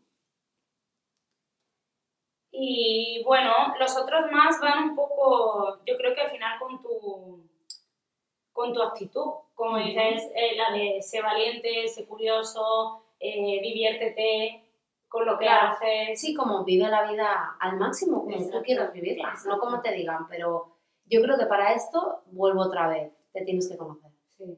Y 2.54 3.24
bueno, 3.26 3.52
los 3.80 3.98
otros 3.98 4.30
más 4.32 4.60
van 4.60 4.90
un 4.90 4.96
poco, 4.96 5.80
yo 5.86 5.98
creo 5.98 6.14
que 6.14 6.22
al 6.22 6.32
final 6.32 6.60
con 6.60 6.82
tu, 6.82 7.50
con 8.52 8.74
tu 8.74 8.82
actitud. 8.82 9.32
Como 9.62 9.78
dices, 9.78 10.32
eh, 10.34 10.56
la 10.56 10.76
de 10.76 11.04
ser 11.04 11.22
valiente, 11.22 11.88
ser 11.88 12.08
curioso, 12.08 13.04
eh, 13.20 13.60
diviértete 13.62 14.68
con 15.08 15.24
lo 15.24 15.38
que 15.38 15.46
Claro. 15.46 15.74
haces. 15.76 16.20
Sí, 16.20 16.34
como 16.34 16.64
vive 16.64 16.88
la 16.90 17.12
vida 17.12 17.58
al 17.60 17.78
máximo, 17.78 18.22
como 18.24 18.32
Exacto, 18.36 18.58
tú 18.58 18.64
quieras 18.64 18.92
vivirla, 18.92 19.30
exacto. 19.30 19.50
no 19.50 19.60
como 19.60 19.80
te 19.82 19.92
digan, 19.92 20.28
pero 20.28 20.78
yo 21.06 21.22
creo 21.22 21.38
que 21.38 21.46
para 21.46 21.74
esto 21.74 22.24
vuelvo 22.32 22.62
otra 22.62 22.88
vez, 22.88 23.14
te 23.34 23.44
tienes 23.44 23.70
que 23.70 23.78
conocer, 23.78 24.10
Sí. 24.36 24.58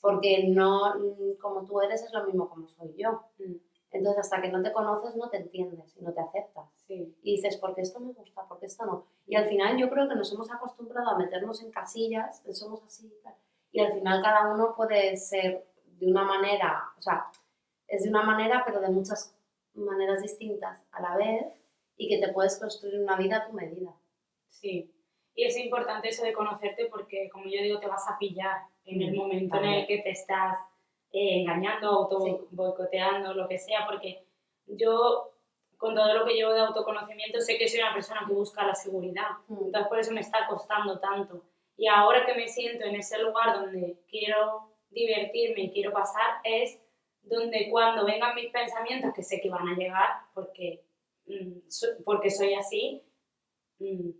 porque 0.00 0.44
no, 0.46 0.94
como 1.40 1.64
tú 1.64 1.80
eres 1.80 2.04
es 2.04 2.12
lo 2.12 2.24
mismo 2.24 2.48
como 2.48 2.68
soy 2.68 2.94
yo. 2.96 3.22
Mm, 3.38 3.54
Entonces, 3.92 4.20
hasta 4.20 4.42
que 4.42 4.48
no 4.48 4.62
te 4.62 4.72
conoces, 4.72 5.16
no 5.16 5.30
te 5.30 5.38
entiendes 5.38 5.96
y 5.96 6.02
no 6.02 6.12
te 6.12 6.20
aceptas. 6.20 6.68
sí. 6.86 7.16
Y 7.22 7.36
dices, 7.36 7.56
¿por 7.56 7.74
qué 7.74 7.80
esto 7.80 7.98
me 7.98 8.12
gusta? 8.12 8.46
¿Por 8.46 8.58
qué 8.60 8.66
esto 8.66 8.84
no? 8.84 9.06
Y 9.26 9.34
al 9.36 9.46
final 9.46 9.76
yo 9.78 9.88
creo 9.90 10.06
que 10.08 10.14
nos 10.14 10.32
hemos 10.32 10.50
acostumbrado 10.52 11.08
a 11.10 11.16
meternos 11.18 11.62
en 11.62 11.70
casillas, 11.72 12.42
somos 12.52 12.84
así 12.84 13.10
y 13.76 13.80
al 13.80 13.92
final 13.92 14.22
cada 14.22 14.52
uno 14.54 14.74
puede 14.74 15.16
ser 15.16 15.66
de 15.84 16.06
una 16.06 16.24
manera, 16.24 16.84
o 16.98 17.02
sea, 17.02 17.26
es 17.86 18.02
de 18.04 18.08
una 18.08 18.22
manera, 18.22 18.62
pero 18.64 18.80
de 18.80 18.88
muchas 18.88 19.36
maneras 19.74 20.22
distintas 20.22 20.82
a 20.92 21.00
la 21.02 21.16
vez 21.16 21.44
y 21.96 22.08
que 22.08 22.18
te 22.26 22.32
puedes 22.32 22.58
construir 22.58 22.98
una 23.00 23.16
vida 23.16 23.36
a 23.38 23.46
tu 23.46 23.52
medida. 23.52 23.92
Sí. 24.48 24.92
Y 25.34 25.44
es 25.44 25.56
importante 25.58 26.08
eso 26.08 26.24
de 26.24 26.32
conocerte 26.32 26.86
porque, 26.86 27.28
como 27.30 27.44
yo 27.44 27.60
digo, 27.62 27.78
te 27.78 27.86
vas 27.86 28.08
a 28.08 28.18
pillar 28.18 28.62
en 28.86 29.02
el 29.02 29.12
Mm, 29.12 29.16
momento 29.16 29.44
en 29.44 29.50
también. 29.50 29.74
el 29.74 29.86
que 29.86 29.98
te 29.98 30.10
estás 30.10 30.56
eh, 31.12 31.40
engañando, 31.42 31.88
auto 31.88 32.20
Sí. 32.20 32.36
boicoteando, 32.50 33.32
lo 33.34 33.46
que 33.48 33.58
sea, 33.58 33.86
porque 33.86 34.26
yo, 34.66 35.32
con 35.76 35.94
todo 35.94 36.12
lo 36.14 36.24
que 36.26 36.34
llevo 36.34 36.52
de 36.52 36.60
autoconocimiento, 36.60 37.40
sé 37.40 37.56
que 37.58 37.68
soy 37.68 37.80
una 37.80 37.92
persona 37.94 38.24
que 38.26 38.32
busca 38.32 38.66
la 38.66 38.74
seguridad. 38.74 39.28
Mm, 39.48 39.66
Entonces, 39.66 39.88
por 39.88 39.98
eso 39.98 40.12
me 40.12 40.20
está 40.20 40.46
costando 40.48 40.98
tanto. 40.98 41.42
Y 41.76 41.88
ahora 41.88 42.24
que 42.24 42.34
me 42.34 42.48
siento 42.48 42.84
en 42.84 42.96
ese 42.96 43.18
lugar 43.18 43.60
donde 43.60 44.00
quiero 44.08 44.72
divertirme 44.90 45.64
y 45.64 45.72
quiero 45.72 45.92
pasar, 45.92 46.40
es 46.44 46.80
donde 47.22 47.68
cuando 47.70 48.06
vengan 48.06 48.34
mis 48.34 48.50
pensamientos, 48.50 49.12
que 49.14 49.22
sé 49.22 49.40
que 49.40 49.50
van 49.50 49.68
a 49.68 49.76
llegar, 49.76 50.08
porque, 50.32 50.84
mm, 51.26 52.02
porque 52.04 52.30
soy 52.30 52.54
así, 52.54 53.02
mm, 53.78 54.10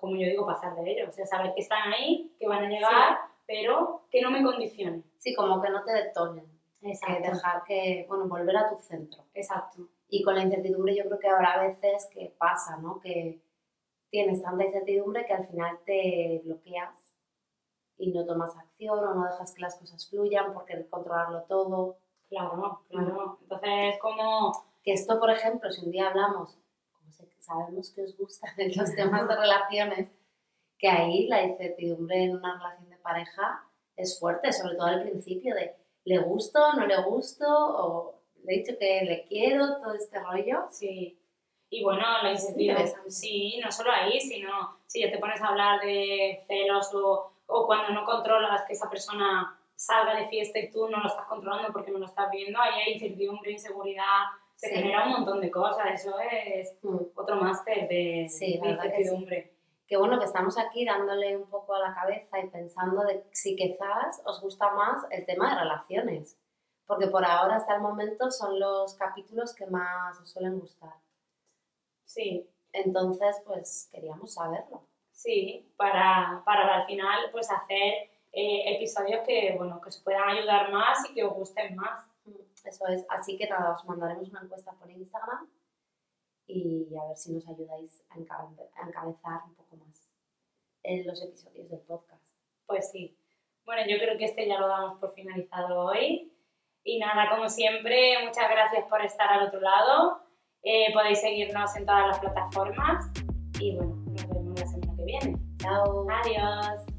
como 0.00 0.16
yo 0.16 0.26
digo, 0.28 0.46
pasar 0.46 0.74
de 0.76 0.90
ellos. 0.90 1.08
O 1.08 1.12
sea, 1.12 1.26
saber 1.26 1.54
que 1.54 1.62
están 1.62 1.92
ahí, 1.92 2.34
que 2.38 2.46
van 2.46 2.64
a 2.64 2.68
llegar, 2.68 3.18
pero 3.46 4.06
que 4.10 4.20
no 4.20 4.30
me 4.30 4.42
condicionen. 4.42 5.04
Sí, 5.18 5.34
como 5.34 5.62
que 5.62 5.70
no 5.70 5.84
te 5.84 5.92
detonen, 5.92 6.46
que 6.80 7.20
dejar 7.20 7.64
que, 7.64 8.04
bueno, 8.08 8.28
volver 8.28 8.56
a 8.56 8.68
tu 8.68 8.78
centro. 8.78 9.24
Exacto. 9.34 9.88
Y 10.08 10.22
con 10.22 10.34
la 10.34 10.42
incertidumbre 10.42 10.94
yo 10.94 11.04
creo 11.06 11.18
que 11.18 11.28
habrá 11.28 11.66
veces 11.66 12.08
que 12.12 12.32
pasa, 12.38 12.76
¿no? 12.76 13.00
Que 13.00 13.40
tienes 14.10 14.42
tanta 14.42 14.64
incertidumbre 14.64 15.26
que 15.26 15.32
al 15.32 15.46
final 15.46 15.78
te 15.84 16.42
bloqueas 16.44 17.05
y 17.98 18.12
no 18.12 18.24
tomas 18.24 18.56
acción 18.56 18.98
o 18.98 19.14
no 19.14 19.24
dejas 19.24 19.52
que 19.52 19.62
las 19.62 19.76
cosas 19.76 20.08
fluyan 20.08 20.52
por 20.52 20.64
querer 20.64 20.88
controlarlo 20.88 21.42
todo. 21.42 21.98
Claro, 22.28 22.82
claro. 22.88 23.38
Entonces, 23.42 23.94
es 23.94 23.98
como 24.00 24.64
Que 24.82 24.92
esto, 24.92 25.18
por 25.18 25.30
ejemplo, 25.30 25.70
si 25.70 25.84
un 25.84 25.90
día 25.90 26.08
hablamos, 26.08 26.56
como 26.92 27.12
sabemos 27.40 27.90
que 27.90 28.02
os 28.02 28.16
gustan 28.16 28.50
los 28.76 28.94
temas 28.94 29.26
de 29.28 29.36
relaciones, 29.36 30.10
que 30.78 30.88
ahí 30.88 31.26
la 31.28 31.42
incertidumbre 31.42 32.24
en 32.24 32.36
una 32.36 32.58
relación 32.58 32.90
de 32.90 32.96
pareja 32.96 33.64
es 33.96 34.18
fuerte, 34.20 34.52
sobre 34.52 34.76
todo 34.76 34.86
al 34.86 35.02
principio 35.02 35.54
de 35.54 35.74
le 36.04 36.18
gusto, 36.18 36.72
no 36.74 36.86
le 36.86 37.02
gusto, 37.02 37.46
o 37.48 38.20
le 38.44 38.54
he 38.54 38.58
dicho 38.58 38.78
que 38.78 39.02
le 39.02 39.24
quiero, 39.24 39.78
todo 39.78 39.94
este 39.94 40.20
rollo. 40.20 40.66
Sí. 40.70 41.18
Y 41.68 41.82
bueno, 41.82 42.02
la 42.22 42.30
incertidumbre, 42.30 42.92
sí, 43.08 43.58
no 43.62 43.72
solo 43.72 43.90
ahí, 43.90 44.20
sino 44.20 44.78
si 44.86 45.00
ya 45.00 45.10
te 45.10 45.18
pones 45.18 45.40
a 45.40 45.48
hablar 45.48 45.80
de 45.80 46.44
celos 46.46 46.94
o, 46.94 47.32
o 47.46 47.66
cuando 47.66 47.90
no 47.92 48.04
controlas 48.04 48.62
que 48.66 48.72
esa 48.74 48.88
persona 48.90 49.58
salga 49.74 50.14
de 50.16 50.28
fiesta 50.28 50.58
y 50.58 50.70
tú 50.70 50.88
no 50.88 50.98
lo 50.98 51.06
estás 51.06 51.26
controlando 51.26 51.72
porque 51.72 51.90
no 51.90 51.98
lo 51.98 52.06
estás 52.06 52.30
viendo, 52.30 52.60
ahí 52.60 52.80
hay 52.80 52.92
incertidumbre, 52.94 53.52
inseguridad, 53.52 54.24
se 54.54 54.68
Sí. 54.68 54.74
genera 54.74 55.04
un 55.04 55.12
montón 55.12 55.40
de 55.40 55.50
cosas, 55.50 55.86
eso 55.92 56.18
es 56.18 56.76
Mm. 56.82 56.96
otro 57.14 57.36
máster 57.36 57.86
de, 57.88 58.26
Sí, 58.28 58.56
la 58.58 58.62
de 58.64 58.68
verdad 58.70 58.82
que 58.84 58.90
sí. 58.90 58.96
incertidumbre. 59.02 59.52
Qué 59.86 59.96
bueno 59.96 60.18
que 60.18 60.24
estamos 60.24 60.58
aquí 60.58 60.84
dándole 60.84 61.36
un 61.36 61.48
poco 61.48 61.74
a 61.74 61.78
la 61.78 61.94
cabeza 61.94 62.40
y 62.40 62.48
pensando 62.48 63.02
de 63.04 63.24
si 63.32 63.54
quizás 63.54 64.20
os 64.24 64.40
gusta 64.40 64.72
más 64.72 65.04
el 65.10 65.24
tema 65.26 65.50
de 65.50 65.60
relaciones, 65.60 66.36
porque 66.86 67.06
por 67.08 67.24
ahora 67.24 67.56
hasta 67.56 67.74
el 67.76 67.82
momento 67.82 68.30
son 68.30 68.58
los 68.58 68.94
capítulos 68.94 69.54
que 69.54 69.66
más 69.66 70.18
os 70.20 70.30
suelen 70.30 70.58
gustar. 70.58 70.94
Sí, 72.04 72.48
Entonces, 72.72 73.40
pues 73.46 73.88
queríamos 73.90 74.34
saberlo. 74.34 74.82
Sí, 75.16 75.72
para, 75.76 76.42
para 76.44 76.76
al 76.76 76.86
final 76.86 77.30
pues 77.32 77.50
hacer 77.50 78.10
eh, 78.32 78.76
episodios 78.76 79.20
que, 79.26 79.54
bueno, 79.56 79.80
que 79.80 79.88
os 79.88 80.00
puedan 80.02 80.28
ayudar 80.28 80.70
más 80.70 81.08
y 81.10 81.14
que 81.14 81.24
os 81.24 81.32
gusten 81.34 81.74
más. 81.74 82.06
Mm, 82.24 82.32
Eso 82.64 82.86
es. 82.88 83.04
Así 83.08 83.36
que 83.38 83.48
nada, 83.48 83.74
os 83.74 83.84
mandaremos 83.86 84.28
una 84.28 84.42
encuesta 84.42 84.72
por 84.72 84.90
Instagram 84.90 85.48
y 86.46 86.94
a 86.96 87.08
ver 87.08 87.16
si 87.16 87.32
nos 87.32 87.48
ayudáis 87.48 88.04
a 88.10 88.14
encabe- 88.16 88.70
a 88.76 88.86
encabezar 88.88 89.40
un 89.46 89.54
poco 89.54 89.76
más 89.76 90.12
en 90.84 91.06
los 91.06 91.20
episodios 91.22 91.68
del 91.68 91.80
podcast. 91.80 92.22
Pues 92.66 92.90
sí. 92.92 93.18
Bueno, 93.64 93.82
yo 93.88 93.98
creo 93.98 94.16
que 94.16 94.26
este 94.26 94.46
ya 94.46 94.58
lo 94.60 94.68
damos 94.68 95.00
por 95.00 95.12
finalizado 95.14 95.86
hoy. 95.86 96.32
Y 96.84 96.98
nada, 97.00 97.28
como 97.30 97.48
siempre, 97.48 98.24
muchas 98.24 98.48
gracias 98.48 98.84
por 98.88 99.00
estar 99.04 99.28
al 99.32 99.48
otro 99.48 99.60
lado. 99.60 100.20
Eh, 100.62 100.92
podéis 100.92 101.20
seguirnos 101.20 101.74
en 101.74 101.84
todas 101.86 102.06
las 102.06 102.18
plataformas. 102.20 103.10
Y 103.58 103.74
bueno, 103.74 103.95
viene. 105.06 105.38
Chao. 105.58 106.06
Adiós. 106.10 106.95